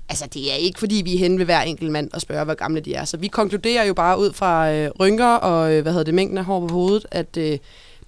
[0.09, 2.53] altså, det er ikke, fordi vi er henne ved hver enkelt mand og spørger, hvor
[2.53, 3.05] gamle de er.
[3.05, 6.37] Så vi konkluderer jo bare ud fra øh, rynker og, øh, hvad hedder det, mængden
[6.37, 7.57] af hår på hovedet, at øh,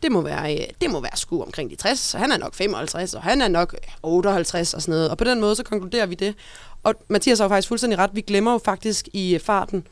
[0.03, 2.53] det må være, øh, det må være sku omkring de 60, så han er nok
[2.53, 5.09] 55, og han er nok 58 og sådan noget.
[5.09, 6.35] Og på den måde, så konkluderer vi det.
[6.83, 8.09] Og Mathias har jo faktisk fuldstændig ret.
[8.13, 9.87] Vi glemmer jo faktisk i øh, farten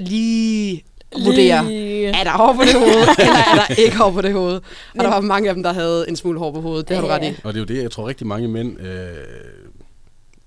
[0.00, 0.84] lige
[1.24, 2.06] vurdere, Lige.
[2.06, 4.54] er der hår på det hoved, eller er der ikke hår på det hoved?
[4.94, 6.88] Og der var mange af dem, der havde en smule hår på hovedet.
[6.88, 7.40] Det har du ret i.
[7.44, 8.86] Og det er jo det, jeg tror rigtig mange mænd øh,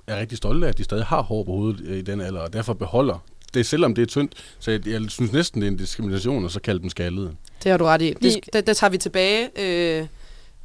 [0.08, 2.40] er rigtig stolte af, at de stadig har hår på hovedet øh, i den alder,
[2.42, 3.24] og derfor beholder
[3.54, 4.34] det, selvom det er tyndt.
[4.60, 7.32] Så jeg, jeg synes næsten, det er en diskrimination at så kalde dem skaldede.
[7.64, 8.14] Det har du ret i.
[8.22, 9.50] Det, det, det tager vi tilbage.
[9.60, 10.06] Øh,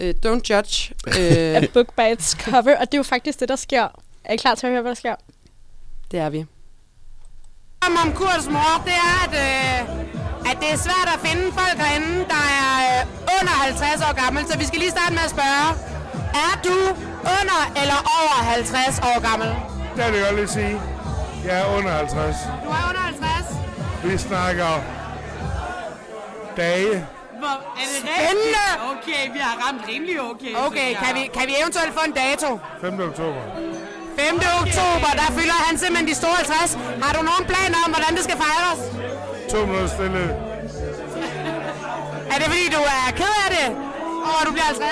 [0.00, 0.94] øh, don't judge.
[1.18, 3.88] A Øh, book by its cover, og det er jo faktisk det, der sker.
[4.24, 5.14] Er I klar til at høre, hvad der sker?
[6.10, 6.44] det er vi.
[7.86, 9.78] Om om Kurts mor, det er, at, øh,
[10.50, 14.42] at det er svært at finde folk herinde, der er øh, under 50 år gammel.
[14.50, 15.68] Så vi skal lige starte med at spørge.
[16.46, 16.76] Er du
[17.38, 19.48] under eller over 50 år gammel?
[19.96, 20.80] Det vil jeg godt lige sige.
[21.44, 22.36] Jeg er under 50.
[22.64, 23.24] Du er under 50.
[24.04, 24.70] Vi snakker
[26.56, 27.06] dage.
[27.38, 28.64] Hvor, er det Spændende!
[28.68, 28.90] rigtigt?
[28.92, 30.52] Okay, vi har ramt rimelig okay.
[30.66, 32.48] Okay, kan vi, kan vi eventuelt få en dato?
[32.80, 33.00] 5.
[33.00, 33.40] oktober.
[34.18, 34.34] 5.
[34.62, 36.78] oktober, der fylder han simpelthen de store 50.
[37.04, 38.80] Har du nogen planer om, hvordan det skal fejres?
[39.52, 40.22] To minutter stille.
[42.32, 43.68] Er det fordi, du er ked af det?
[44.28, 44.88] Over at du bliver 50?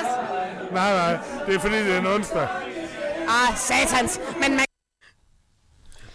[0.78, 1.12] Nej, nej.
[1.46, 2.46] Det er fordi, det er en onsdag.
[3.36, 4.20] Ah, satans.
[4.40, 4.66] Men man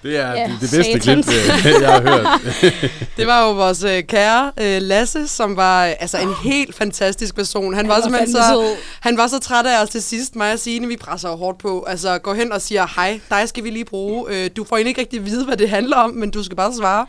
[0.04, 2.28] Det er Ja, det, det bedste klip, øh, jeg har hørt.
[3.18, 7.36] Det var jo vores øh, kære øh, Lasse, som var øh, altså en helt fantastisk
[7.36, 7.74] person.
[7.74, 10.36] Han var, var simpelthen så, han var så træt af os til sidst.
[10.36, 11.86] Mig og Signe, vi presser jo hårdt på.
[11.88, 14.26] Altså, gå hen og siger, hej, dig skal vi lige bruge.
[14.30, 16.74] Øh, du får egentlig ikke rigtig vide, hvad det handler om, men du skal bare
[16.74, 17.06] svare.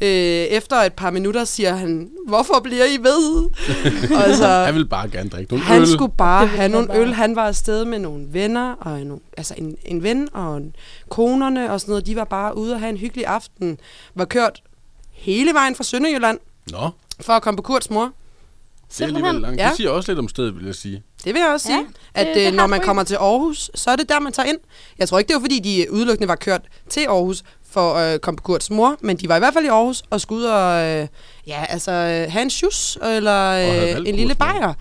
[0.00, 3.50] Øh, efter et par minutter siger han, hvorfor bliver I ved?
[4.24, 5.86] Altså, Han vil bare gerne drikke nogle han øl.
[5.88, 6.98] skulle bare Det ville have han nogle bare.
[7.00, 7.12] øl.
[7.14, 10.76] Han var afsted med nogle venner, og en, altså en, en ven og en,
[11.08, 12.06] konerne og sådan noget.
[12.06, 13.78] De var bare ude og have en hyggelig aften.
[14.14, 14.62] Var kørt
[15.12, 16.38] hele vejen fra Sønderjylland
[16.70, 16.90] Nå,
[17.20, 18.12] for at komme på Kurts mor.
[18.88, 19.60] det er alligevel langt.
[19.60, 19.68] Ja.
[19.68, 21.02] Det siger også lidt om stedet, vil jeg sige.
[21.24, 21.86] Det vil jeg også Ja, sige.
[22.14, 24.48] at det- det øh, når man kommer til Aarhus, så er det der, man tager
[24.48, 24.58] ind.
[24.98, 26.60] Jeg tror ikke, det var fordi, de udelukkende var kørt
[26.90, 29.64] til Aarhus for at øh, komme på Kurts mor, men de var i hvert fald
[29.64, 31.06] i Aarhus og skulle ud og øh,
[31.46, 33.50] ja, altså, øh, have en sjus eller
[33.92, 34.74] øh, en lille bajer.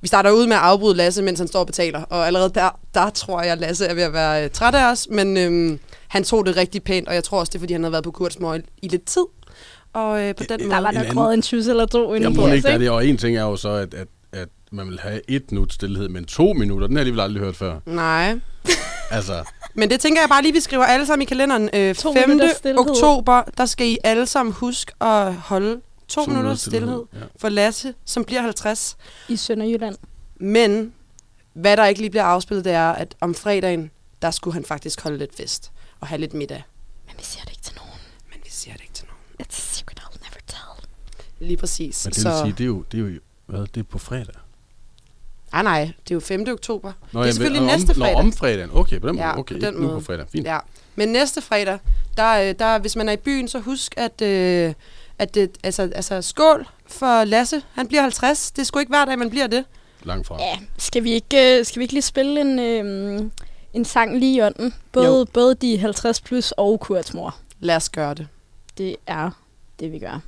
[0.00, 2.78] Vi starter ud med at afbryde Lasse, mens han står og betaler, og allerede der,
[2.94, 5.78] der tror jeg, at Lasse er ved at være øh, træt af os, men øh,
[6.08, 8.04] han tog det rigtig pænt, og jeg tror også, det er, fordi han havde været
[8.04, 9.24] på Kurts mor i, i lidt tid.
[9.92, 10.82] Og øh, på den Der måde...
[10.82, 12.62] var En nok anden- røget en tjus eller to inden Jeg på må os, ikke,
[12.66, 12.84] der er ikke?
[12.84, 12.90] det.
[12.92, 14.06] Og en ting er jo så, at, at
[14.72, 17.56] man vil have et minut stillhed, men to minutter, den har jeg alligevel aldrig hørt
[17.56, 17.80] før.
[17.86, 18.40] Nej.
[19.10, 19.44] Altså,
[19.74, 21.70] Men det tænker jeg bare lige, vi skriver alle sammen i kalenderen.
[21.72, 22.28] Øh, To 5.
[22.28, 22.78] minutters stilhed.
[22.78, 27.22] oktober, der skal I alle sammen huske at holde to, To minutter minutters stillhed stilhed,
[27.22, 27.40] ja.
[27.40, 28.96] for Lasse, som bliver 50.
[29.28, 29.96] I Sønderjylland.
[30.36, 30.92] Men
[31.52, 33.90] hvad der ikke lige bliver afspillet, det er, at om fredagen,
[34.22, 36.62] der skulle han faktisk holde lidt fest og have lidt middag.
[37.06, 38.00] Men vi siger det ikke til nogen.
[38.30, 39.18] Men vi siger det ikke til nogen.
[39.42, 40.88] It's a secret I'll never tell.
[41.48, 42.04] Lige præcis.
[42.06, 44.34] men det vil sige, det er jo, det er jo hvad, det er på fredag.
[45.52, 46.46] Ah, nej, det er jo 5.
[46.52, 46.92] oktober.
[46.92, 48.12] Nå, det er jamen, selvfølgelig om, næste fredag.
[48.12, 48.70] Nå, om fredagen.
[48.72, 49.26] Okay, på den måde.
[49.26, 50.00] Ja, okay, på den ikke nu måde.
[50.00, 50.26] på fredag.
[50.32, 50.46] Fint.
[50.46, 50.58] Ja.
[50.96, 51.78] Men næste fredag,
[52.16, 54.74] der, øh, der, hvis man er i byen, så husk, at, øh,
[55.18, 57.62] at det, altså, altså, skål for Lasse.
[57.72, 58.50] Han bliver 50.
[58.50, 59.64] Det er sgu ikke hver dag, man bliver det.
[60.02, 60.36] Langt fra.
[60.42, 63.22] Ja, skal vi ikke, øh, skal vi ikke lige spille en, øh,
[63.72, 64.74] en sang lige i ånden?
[64.92, 65.26] Både, Jo.
[65.32, 67.36] både de 50 plus og Kurts mor.
[67.60, 68.26] Lad os gøre det.
[68.78, 69.30] Det er
[69.80, 70.20] det, vi gør.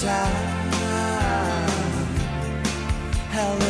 [0.00, 0.70] time.
[3.32, 3.69] Hello.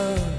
[0.00, 0.29] Love.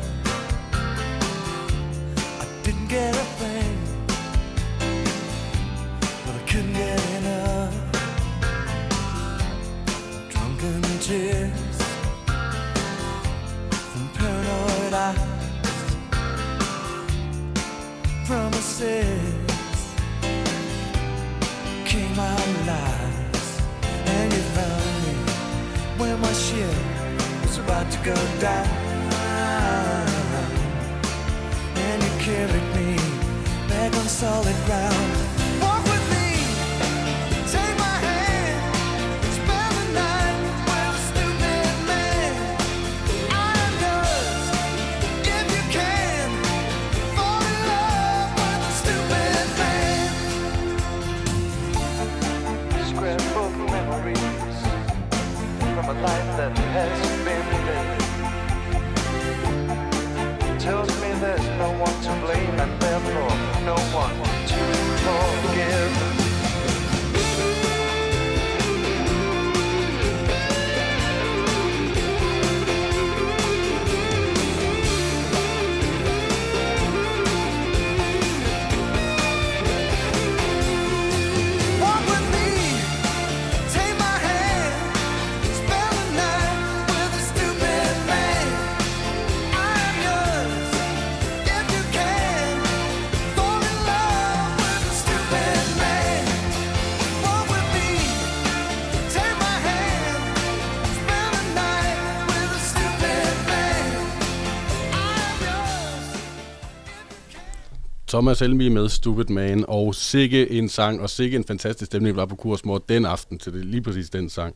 [108.12, 112.20] Thomas Helmi med Stupid Man, og sikke en sang, og sikke en fantastisk stemning, vi
[112.20, 114.56] var på Kursmor den aften til det, lige præcis den sang.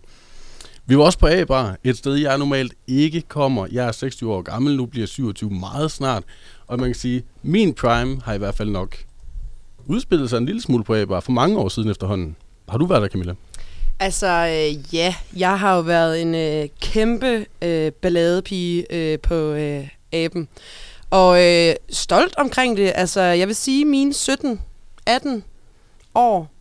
[0.86, 3.68] Vi var også på A-bar, et sted, jeg normalt ikke kommer.
[3.72, 6.24] Jeg er 26 år gammel, nu bliver 27 meget snart,
[6.68, 8.98] og man kan sige, min prime har i hvert fald nok
[9.86, 12.36] udspillet sig en lille smule på A-bar for mange år siden efterhånden.
[12.70, 13.34] Har du været der, Camilla?
[14.00, 19.88] Altså, øh, ja, jeg har jo været en øh, kæmpe øh, balladepige øh, på øh,
[20.12, 20.48] aben.
[21.10, 22.92] Og øh, stolt omkring det.
[22.96, 25.42] Altså, jeg vil sige, mine 17-18
[26.16, 26.52] år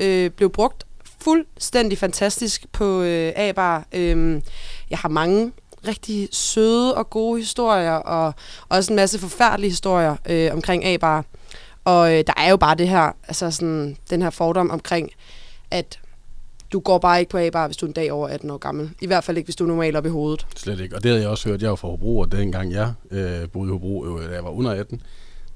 [0.00, 0.84] øh, blev brugt
[1.20, 3.86] fuldstændig fantastisk på øh, A-bar.
[3.92, 4.42] Øh,
[4.90, 5.52] jeg har mange
[5.86, 8.34] rigtig søde og gode historier, og
[8.68, 11.24] også en masse forfærdelige historier øh, omkring A-bar.
[11.84, 15.10] Og øh, der er jo bare det her, altså sådan, den her fordom omkring,
[15.70, 15.98] at
[16.72, 18.90] du går bare ikke på A-bar, hvis du er en dag over 18 år gammel.
[19.00, 20.46] I hvert fald ikke, hvis du er normalt op i hovedet.
[20.56, 20.96] Slet ikke.
[20.96, 21.62] Og det havde jeg også hørt.
[21.62, 24.50] Jeg var fra Hobro, og dengang jeg øh, boede i Hobro, øh, da jeg var
[24.50, 25.02] under 18,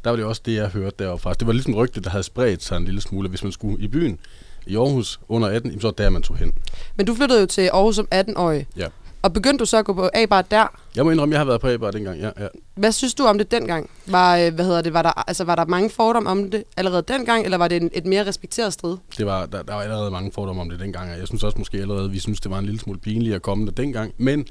[0.04, 1.32] der var det også det, jeg hørte deroppe fra.
[1.32, 3.28] Det var ligesom rygte, der havde spredt sig en lille smule.
[3.28, 4.18] Hvis man skulle i byen
[4.66, 6.52] i Aarhus under 18, jamen, så det der, man tog hen.
[6.96, 8.66] Men du flyttede jo til Aarhus som 18-årig.
[8.76, 8.86] Ja.
[9.24, 10.66] Og begyndte du så at gå på A-bar der?
[10.96, 12.20] Jeg må indrømme, jeg har været på A-bar dengang.
[12.20, 12.46] Ja, ja.
[12.74, 13.90] Hvad synes du om det dengang?
[14.06, 17.02] Var, øh, hvad hedder det, var, der, altså, var der mange fordomme om det allerede
[17.08, 18.96] dengang, eller var det en, et mere respekteret strid?
[19.18, 21.58] Det var, der, der var allerede mange fordomme om det dengang, og jeg synes også
[21.58, 24.14] måske allerede, vi synes, det var en lille smule pinligt at komme der dengang.
[24.18, 24.46] Men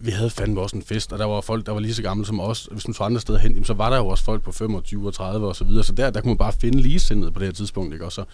[0.00, 2.26] vi havde fandme også en fest, og der var folk, der var lige så gamle
[2.26, 2.68] som os.
[2.72, 5.14] Hvis man tog andre steder hen, så var der jo også folk på 25 og
[5.14, 5.84] 30 og så videre.
[5.84, 7.92] Så der, der kunne man bare finde ligesindet på det her tidspunkt.
[7.92, 8.04] Ikke?
[8.04, 8.24] Og så,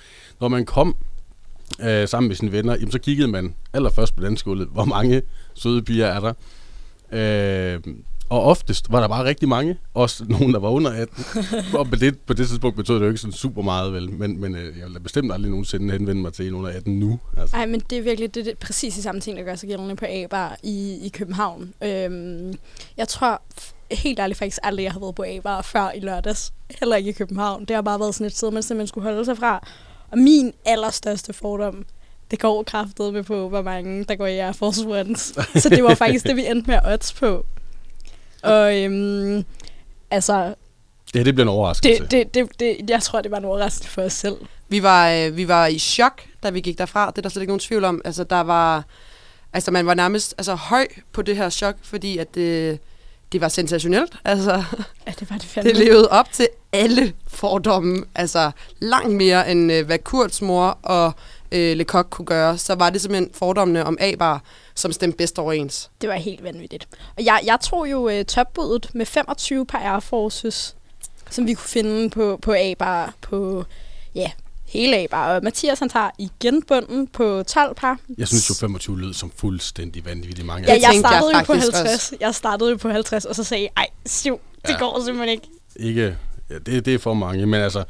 [0.41, 0.97] når man kom
[1.81, 5.23] øh, sammen med sine venner, jamen, så kiggede man allerførst på dansegulvet, hvor mange
[5.55, 6.33] søde piger er der.
[7.13, 7.95] Øh,
[8.31, 11.25] og oftest var der bare rigtig mange, også nogen, der var under 18.
[11.79, 14.11] og på det, på det tidspunkt betød det jo ikke sådan super meget, vel.
[14.11, 16.99] Men, men øh, jeg vil da bestemt aldrig nogensinde henvende mig til en under 18
[16.99, 17.19] nu.
[17.37, 17.57] Altså.
[17.57, 19.69] Ej, men det er virkelig det, det er præcis de samme ting, der gør sig
[19.69, 21.73] gældende på A-bar i, i København.
[21.83, 22.55] Øhm,
[22.97, 23.43] jeg tror
[23.91, 26.53] helt ærligt faktisk aldrig, jeg har været på A-bar før i lørdags.
[26.81, 27.65] Heller ikke i København.
[27.65, 29.67] Det har bare været sådan et sted, man simpelthen skulle holde sig fra.
[30.11, 31.85] Og min allerstørste fordom,
[32.31, 35.21] det går kraftet med på, hvor mange der går i Air Force Ones.
[35.63, 37.47] Så det var faktisk det, vi endte med at odds på.
[38.43, 39.45] Og øhm,
[40.11, 40.55] altså,
[41.13, 42.03] Det her, det bliver en overraskelse.
[42.03, 44.37] det, det, det, det, jeg tror, det var en overraskelse for os selv.
[44.69, 47.11] Vi var, øh, vi var i chok, da vi gik derfra.
[47.11, 48.03] Det er der slet ikke nogen tvivl om.
[48.05, 48.85] Altså, der var,
[49.53, 52.79] altså, man var nærmest altså, høj på det her chok, fordi at det,
[53.33, 54.13] det var sensationelt.
[54.25, 54.63] Altså,
[55.07, 55.71] ja, det var det fandme.
[55.71, 58.05] Det levede op til alle fordomme.
[58.15, 61.13] Altså, langt mere end øh, hvad Kurts mor og
[61.53, 62.59] øh, Lecoq kunne gøre.
[62.59, 64.43] Så var det simpelthen fordommene om A-bar,
[64.75, 65.91] som stemte bedst overens.
[66.01, 66.89] Det var helt vanvittigt.
[67.17, 70.77] Og jeg, jeg tog jo øh, topbudet med 25 par Air Forces,
[71.31, 73.65] som vi kunne finde på, på A-bar, på
[74.15, 74.31] ja,
[74.69, 75.35] hele A-bar.
[75.35, 77.99] Og Mathias han tager igen bunden på 12 par.
[78.19, 80.69] Jeg synes jo 25 lød som fuldstændig vanvittigt mange.
[80.69, 81.01] Ja, af jeg dem.
[81.01, 82.15] startede jeg jo på faktisk 50.
[82.21, 84.79] Jeg startede jo på 50, og så sagde jeg, ej, syv, det Ja.
[84.79, 85.49] går simpelthen ikke.
[85.77, 86.17] Ikke,
[86.51, 87.85] ja, det, det er for mange, men altså,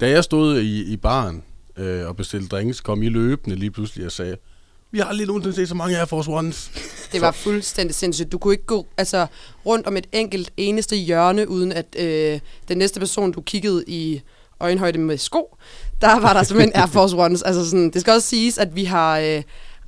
[0.00, 1.42] da jeg stod i, i baren
[1.76, 4.36] øh, og bestilte drinks, kom I løbende lige pludselig og sagde,
[4.92, 6.70] Vi har aldrig nogensinde set så mange Air Force Ones.
[7.12, 8.32] Det var fuldstændig sindssygt.
[8.32, 9.26] Du kunne ikke gå altså,
[9.66, 14.20] rundt om et enkelt eneste hjørne, uden at øh, den næste person, du kiggede i
[14.60, 15.56] øjenhøjde med sko,
[16.00, 17.42] der var der simpelthen Air Force Ones.
[17.42, 19.42] Altså sådan, det skal også siges, at vi har øh,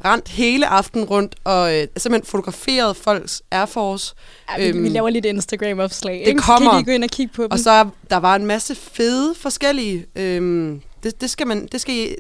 [0.04, 4.14] rendt hele aften rundt og øh, simpelthen fotograferet folks Air Force.
[4.58, 6.18] Ja, vi, vi laver lidt Instagram-opslag.
[6.20, 6.40] Det ikke?
[6.40, 6.70] kommer.
[6.70, 7.50] Kan I lige gå ind og kigge på dem?
[7.50, 10.06] Og så er- der var en masse fede forskellige.
[10.16, 12.14] Øhm, det, det skal man, det skal I-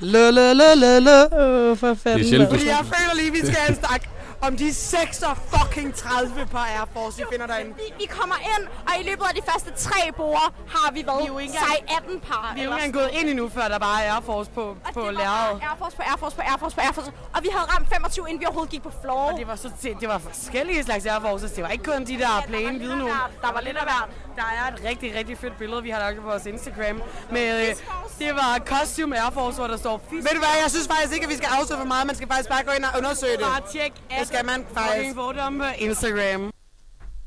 [0.00, 1.22] lø, lø, lø, lø, lø.
[1.40, 2.28] Åh, for fanden.
[2.28, 4.02] sjældent, Fordi jeg føler lige, vi skal have en stak
[4.42, 7.74] om de 6 fucking 30 par Air Force, vi finder derinde.
[7.76, 11.22] Vi, vi kommer ind, og i løbet af de første tre borde har vi været
[11.22, 12.52] Vi jo ikke sej 18 par.
[12.54, 14.62] Vi er jo ikke engang gået ind endnu, før der bare er Air Force på,
[14.62, 15.62] Og på det var lærredet.
[15.62, 17.12] Air Force på Air Force på Air Force på Air Force.
[17.34, 19.32] Og vi havde ramt 25, inden vi overhovedet gik på floor.
[19.32, 19.70] Og det var, så,
[20.00, 21.52] det var forskellige slags Air Forces.
[21.52, 23.08] Det var ikke kun de der plain hvide nu.
[23.44, 24.08] Der var lidt af hvert.
[24.36, 26.96] Der er et rigtig, rigtig fedt billede, vi har lagt på vores Instagram.
[27.30, 27.74] Med, øh,
[28.18, 30.22] det var Costume Air Force, hvor der står Fisk.
[30.26, 32.06] Ved du hvad, jeg synes faktisk ikke, at vi skal afsløre for meget.
[32.06, 33.46] Man skal faktisk bare gå ind og undersøge det.
[33.54, 35.14] Bare tjek, det skal man faktisk.
[35.14, 36.52] Fordomme på Instagram.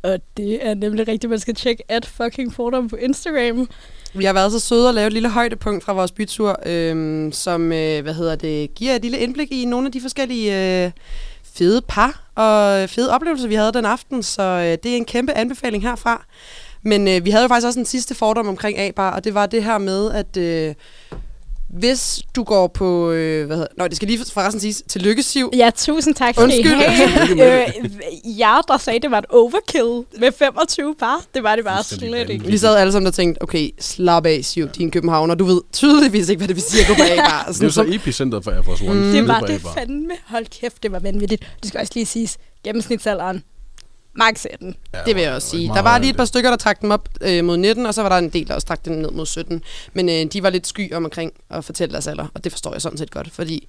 [0.04, 3.70] Og det er nemlig rigtigt, man skal tjekke at fucking fordom på Instagram.
[4.14, 7.72] Vi har været så søde at lave et lille højdepunkt fra vores bytur, øhm, som
[7.72, 10.92] øh, hvad hedder det, giver et lille indblik i nogle af de forskellige øh,
[11.44, 14.24] fede par og fede oplevelser, vi havde den aften.
[14.24, 16.26] Så øh, det er en kæmpe anbefaling herfra.
[16.82, 19.46] Men øh, vi havde jo faktisk også en sidste fordom omkring A-bar, og det var
[19.46, 20.76] det her med, at øh,
[21.74, 23.12] hvis du går på...
[23.12, 24.84] Øh, hvad hedder, Nå, det skal lige forresten siges.
[24.88, 25.50] Tillykke, Siv.
[25.58, 26.74] Ja, tusind tak Undskyld.
[26.74, 27.64] have.
[27.64, 31.24] øh, jeg, der sagde, det var et overkill med 25 par.
[31.34, 32.46] Det var det bare slet ikke.
[32.46, 35.36] Vi sad alle sammen og tænkte, okay, slap af, Siv, din københavner.
[35.36, 37.46] Du ved tydeligvis ikke, hvad det vil sige at gå på A-bar.
[37.54, 39.06] Det er jo så epicentret for Air Force One.
[39.06, 39.12] Mm.
[39.12, 40.14] Det var det fandme.
[40.28, 41.42] Hold kæft, det var vanvittigt.
[41.62, 42.38] Det skal også lige siges.
[42.64, 43.44] Gennemsnitsalderen.
[44.16, 44.76] Max 18.
[45.06, 45.68] Det vil jeg også sige.
[45.68, 48.02] Der var lige et par stykker, der trak dem op øh, mod 19, og så
[48.02, 49.62] var der en del, der også trak dem ned mod 17.
[49.94, 52.72] Men øh, de var lidt sky om omkring at fortælle deres alder, og det forstår
[52.72, 53.68] jeg sådan set godt, fordi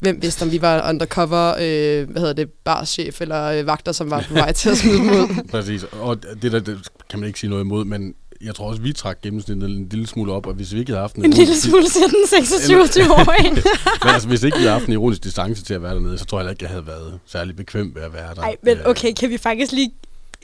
[0.00, 4.10] hvem vidste, om vi var undercover, øh, hvad hedder det, barchef eller øh, vagter, som
[4.10, 5.42] var på vej til at smide dem ud.
[5.50, 6.78] Præcis, og det der det
[7.10, 10.06] kan man ikke sige noget imod, men jeg tror også, vi trak gennemsnittet en lille
[10.06, 13.52] smule op, og hvis vi ikke havde haft en, En lille smule, siger den 26-årige.
[14.04, 16.24] men altså, hvis ikke vi havde haft en ironisk distance til at være dernede, så
[16.24, 18.40] tror jeg heller ikke, jeg havde været særlig bekvem ved at være der.
[18.40, 19.92] Nej, men okay, kan vi faktisk lige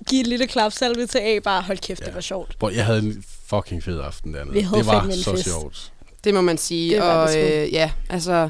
[0.09, 1.39] give et lille klapsalve til A?
[1.45, 2.07] Bare hold kæft, ja.
[2.07, 2.57] det var sjovt.
[2.59, 4.55] Hvor jeg havde en fucking fed aften dernede.
[4.55, 5.45] Vi havde det var så fest.
[5.45, 5.93] sjovt.
[6.25, 6.95] Det må man sige.
[6.95, 8.49] Det var og det øh, ja, altså,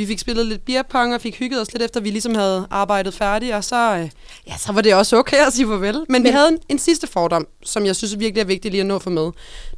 [0.00, 3.14] vi fik spillet lidt beerpong og fik hygget os lidt efter, vi ligesom havde arbejdet
[3.14, 4.10] færdigt, og så, øh,
[4.46, 5.94] ja, så var det også okay at sige farvel.
[5.94, 8.80] Men, Men vi havde en, en sidste fordom, som jeg synes virkelig er vigtigt lige
[8.80, 9.30] at nå få med.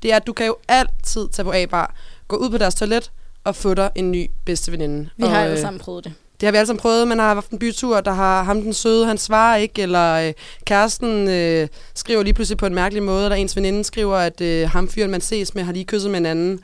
[0.02, 1.94] Det er, at du kan jo altid tage på A-bar,
[2.28, 3.10] gå ud på deres toilet
[3.44, 5.10] og få dig en ny bedste veninde.
[5.16, 6.12] Vi og, har alle øh, sammen prøvet det.
[6.40, 7.08] Det har vi alle sammen prøvet.
[7.08, 10.32] Man har haft en bytur, der har ham den søde, han svarer ikke, eller øh,
[10.64, 14.70] kæresten øh, skriver lige pludselig på en mærkelig måde, eller ens veninde skriver, at øh,
[14.70, 16.60] ham fyren, man ses med, har lige kysset med en anden.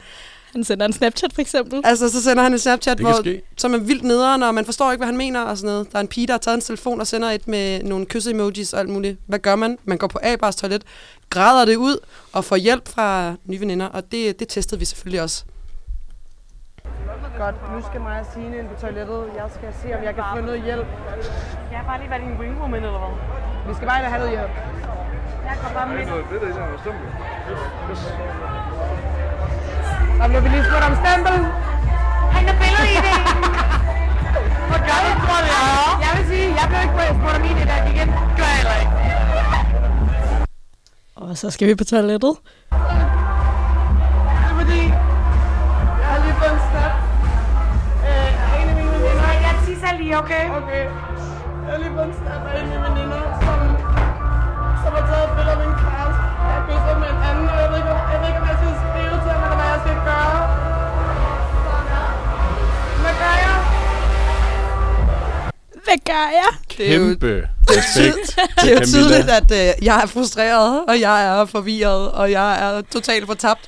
[0.52, 1.80] Han sender en Snapchat for eksempel.
[1.84, 3.42] Altså, så sender han en Snapchat, Det hvor, ske.
[3.56, 5.92] som er vildt nederen, og man forstår ikke, hvad han mener og sådan noget.
[5.92, 8.72] Der er en pige, der har taget en telefon og sender et med nogle kysse-emojis
[8.72, 9.18] og alt muligt.
[9.26, 9.78] Hvad gør man?
[9.84, 10.82] Man går på A-bars toilet,
[11.30, 11.96] græder det ud
[12.32, 15.44] og får hjælp fra nye veninder, og det, det testede vi selvfølgelig også.
[17.38, 19.22] Godt, nu skal mig og Signe ind på toilettet.
[19.36, 20.86] Jeg skal se, om jeg kan få noget hjælp.
[21.70, 23.14] Jeg har bare lige været i en wingwoman, eller hvad?
[23.68, 24.50] Vi skal bare have noget hjælp.
[25.48, 25.96] Jeg går bare med.
[25.98, 26.98] Der bliver vi lige spurgt
[31.02, 31.36] stempel.
[32.34, 33.18] Han er billede i det.
[34.68, 35.64] Hvor gør du, tror jeg?
[36.04, 38.08] Jeg vil sige, jeg blev ikke spurgt om min i dag igen.
[38.38, 38.92] Gør jeg heller ikke.
[41.16, 42.34] Og så skal vi på toilettet.
[42.70, 42.78] Det
[44.50, 44.82] er fordi,
[46.00, 46.92] jeg har lige fået en snap.
[48.08, 49.32] Øh, en af mine veninder.
[49.46, 50.44] Jeg tisser lige, okay?
[50.60, 50.84] Okay.
[51.64, 53.58] Jeg har lige fået en snap af en af mine veninder, som,
[54.82, 55.67] som har taget et billede af
[66.12, 66.76] gør jeg?
[66.78, 70.06] Det er jo- Kæmpe Det er, respekt det er jo tydeligt, at øh, jeg er
[70.06, 73.60] frustreret, og jeg er forvirret, og jeg er totalt fortabt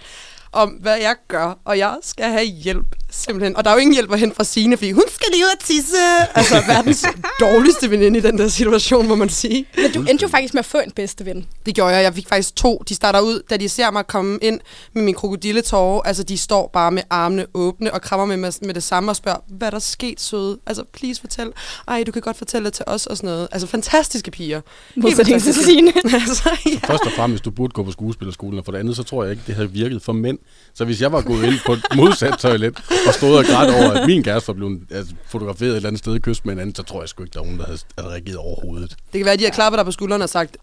[0.53, 3.57] om, hvad jeg gør, og jeg skal have hjælp, simpelthen.
[3.57, 5.51] Og der er jo ingen hjælp at hente fra Signe, fordi hun skal lige ud
[5.55, 5.97] og tisse.
[6.35, 7.07] Altså verdens
[7.41, 9.67] dårligste veninde i den der situation, må man sige.
[9.77, 11.47] Men du endte jo faktisk med at få en bedste ven.
[11.67, 12.03] Det gjorde jeg.
[12.03, 12.83] Jeg fik faktisk to.
[12.89, 14.61] De starter ud, da de ser mig komme ind
[14.93, 16.01] med min krokodilletårer.
[16.01, 19.17] Altså, de står bare med armene åbne og krammer med, med, med det samme og
[19.17, 20.59] spørger, hvad er der sket, søde?
[20.67, 21.53] Altså, please fortæl.
[21.89, 23.49] Ej, du kan godt fortælle det til os og sådan noget.
[23.53, 24.61] Altså, fantastiske piger.
[24.97, 25.55] Modsætning til.
[25.55, 25.93] Signe.
[26.21, 26.79] altså, ja.
[26.87, 29.31] Først og fremmest, du burde gå på skuespillerskolen, og for det andet, så tror jeg
[29.31, 30.39] ikke, det havde virket for mænd.
[30.75, 32.79] Så hvis jeg var gået ind på et modsat toilet
[33.09, 35.99] og stod og græd over, at min kæreste var blevet altså, fotograferet et eller andet
[35.99, 37.67] sted i kyst med en anden, så tror jeg sgu ikke, der er nogen, der
[37.67, 38.91] havde, havde reageret overhovedet.
[38.91, 40.57] Det kan være, at de har klappet dig på skulderen og sagt,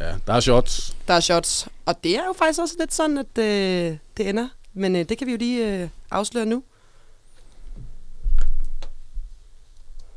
[0.00, 0.96] Ja, der er shots.
[1.08, 1.68] der er shots.
[1.86, 4.48] Og det er jo faktisk også lidt sådan, at øh, det ender.
[4.74, 6.62] Men øh, det kan vi jo lige øh, afsløre nu.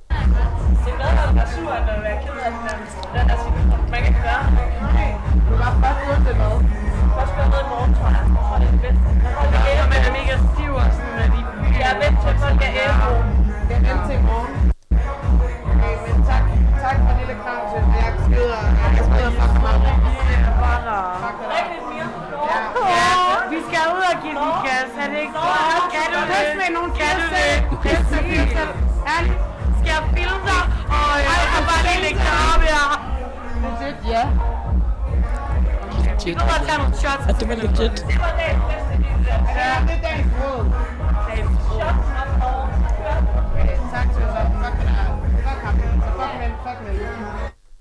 [0.10, 0.16] Det
[1.00, 1.36] er.
[3.92, 4.66] Man kan gøre det.
[5.50, 6.62] Du kan bare til noget.
[7.16, 8.24] Først gøre noget i morgen, tror jeg.
[8.36, 9.08] Jeg tror, det er det bedste.
[9.38, 11.42] Folk er men er mega stiv og sådan, at de
[11.82, 13.10] Jeg er vant til, at folk er ældre.
[13.70, 14.54] Jeg er vant til i morgen.
[15.72, 16.44] Okay, men tak.
[16.84, 17.82] Tak for lille kram til.
[18.04, 18.62] Jeg skider.
[18.96, 19.82] Jeg skider fucking meget.
[21.58, 22.08] Rigtig mere.
[22.50, 22.60] Ja.
[22.94, 23.10] ja.
[23.54, 25.36] Vi skal ud og give den gas, er det ikke?
[25.90, 26.44] Skal du det?
[26.62, 27.54] med nogle Skal du det?
[29.14, 29.40] Ærligt.
[29.80, 30.64] Skal jeg filme dig?
[30.98, 32.86] Og jeg kan bare lige lægge dig op her.
[33.64, 34.24] Legit, ja.
[36.20, 37.26] Shots.
[37.30, 38.06] Og det var legit.
[39.30, 39.86] Er
[43.92, 44.08] tak.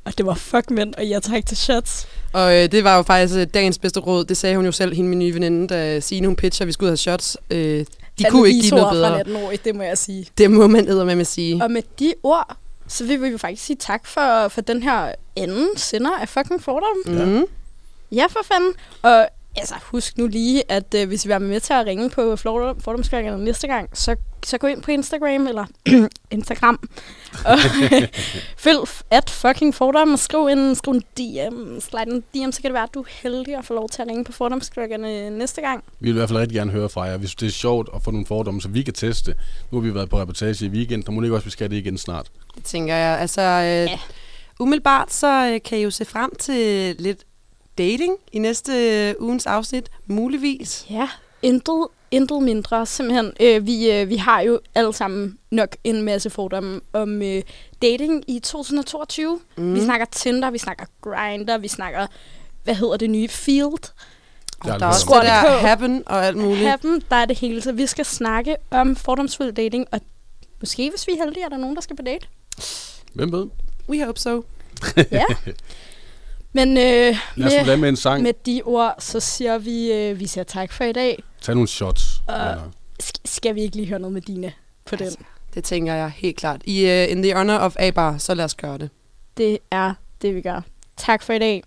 [0.04, 2.06] Og det var fuck mænd, og jeg træk til shots.
[2.32, 4.24] Og øh, det var jo faktisk øh, dagens bedste råd.
[4.24, 6.72] Det sagde hun jo selv, hende min nye veninde, da Signe hun pitcher, at vi
[6.72, 7.36] skulle ud have shots.
[7.50, 7.86] Øh,
[8.18, 9.20] de kunne ikke give noget visord fra bedre.
[9.20, 10.26] 18 år, det må jeg sige.
[10.38, 11.64] Det må man med sige.
[11.64, 12.56] Og med de ord,
[12.88, 16.62] så vil vi jo faktisk sige tak for, for den her anden sender af fucking
[16.62, 16.96] fordom.
[17.06, 17.36] Mm.
[17.36, 17.42] Ja,
[18.30, 18.72] for fanden.
[19.02, 22.10] Og altså, husk nu lige, at øh, hvis I vil være med til at ringe
[22.10, 25.66] på Fordom- fordomsgangerne næste gang, så, så gå ind på Instagram, eller
[26.30, 26.88] Instagram,
[27.44, 27.58] og
[28.64, 28.78] følg
[29.10, 32.72] at fucking fordom, og skriv en, skriv en DM, slide en DM, så kan det
[32.74, 35.84] være, at du er heldig at få lov til at ringe på fordomsgangerne næste gang.
[36.00, 38.02] Vi vil i hvert fald rigtig gerne høre fra jer, hvis det er sjovt at
[38.02, 39.34] få nogle fordomme, så vi kan teste.
[39.70, 41.76] Nu har vi været på reportage i weekend, og må ikke også, vi skal det
[41.76, 42.26] igen snart.
[42.54, 43.18] Det tænker jeg.
[43.20, 43.98] Altså, øh, ja.
[44.60, 47.24] umiddelbart så øh, kan I jo se frem til lidt
[47.78, 50.86] dating i næste øh, ugens afsnit, muligvis.
[50.90, 51.08] Ja,
[51.42, 52.86] intet, intet mindre.
[52.86, 57.42] Simpelthen, øh, vi, øh, vi har jo alle sammen nok en masse fordomme om øh,
[57.82, 59.40] dating i 2022.
[59.56, 59.74] Mm.
[59.74, 62.06] Vi snakker Tinder, vi snakker Grindr, vi snakker,
[62.64, 63.92] hvad hedder det nye, Field.
[64.60, 66.68] Og der er også det der happen og alt muligt.
[66.68, 67.60] Happen, der er det hele.
[67.62, 70.00] Så vi skal snakke om fordomsfuld dating, og
[70.60, 72.26] måske, hvis vi er heldige, er der nogen, der skal på date.
[73.12, 73.46] Hvem ved?
[73.88, 74.44] We hope so.
[75.10, 75.24] Ja.
[76.54, 78.22] Men øh, Lad af med en sang.
[78.22, 81.22] med de ord, så siger vi, øh, vi siger tak for i dag.
[81.40, 82.02] Tag nogle shots.
[82.28, 82.54] Og
[83.02, 84.52] sk- skal vi ikke lige høre noget med Dine
[84.86, 85.12] på den?
[85.54, 86.60] Det tænker jeg helt klart.
[86.64, 88.90] I uh, In the Honor of A-Bar, så lad os gøre det.
[89.36, 90.60] Det er det, vi gør.
[90.96, 91.62] Tak for i dag.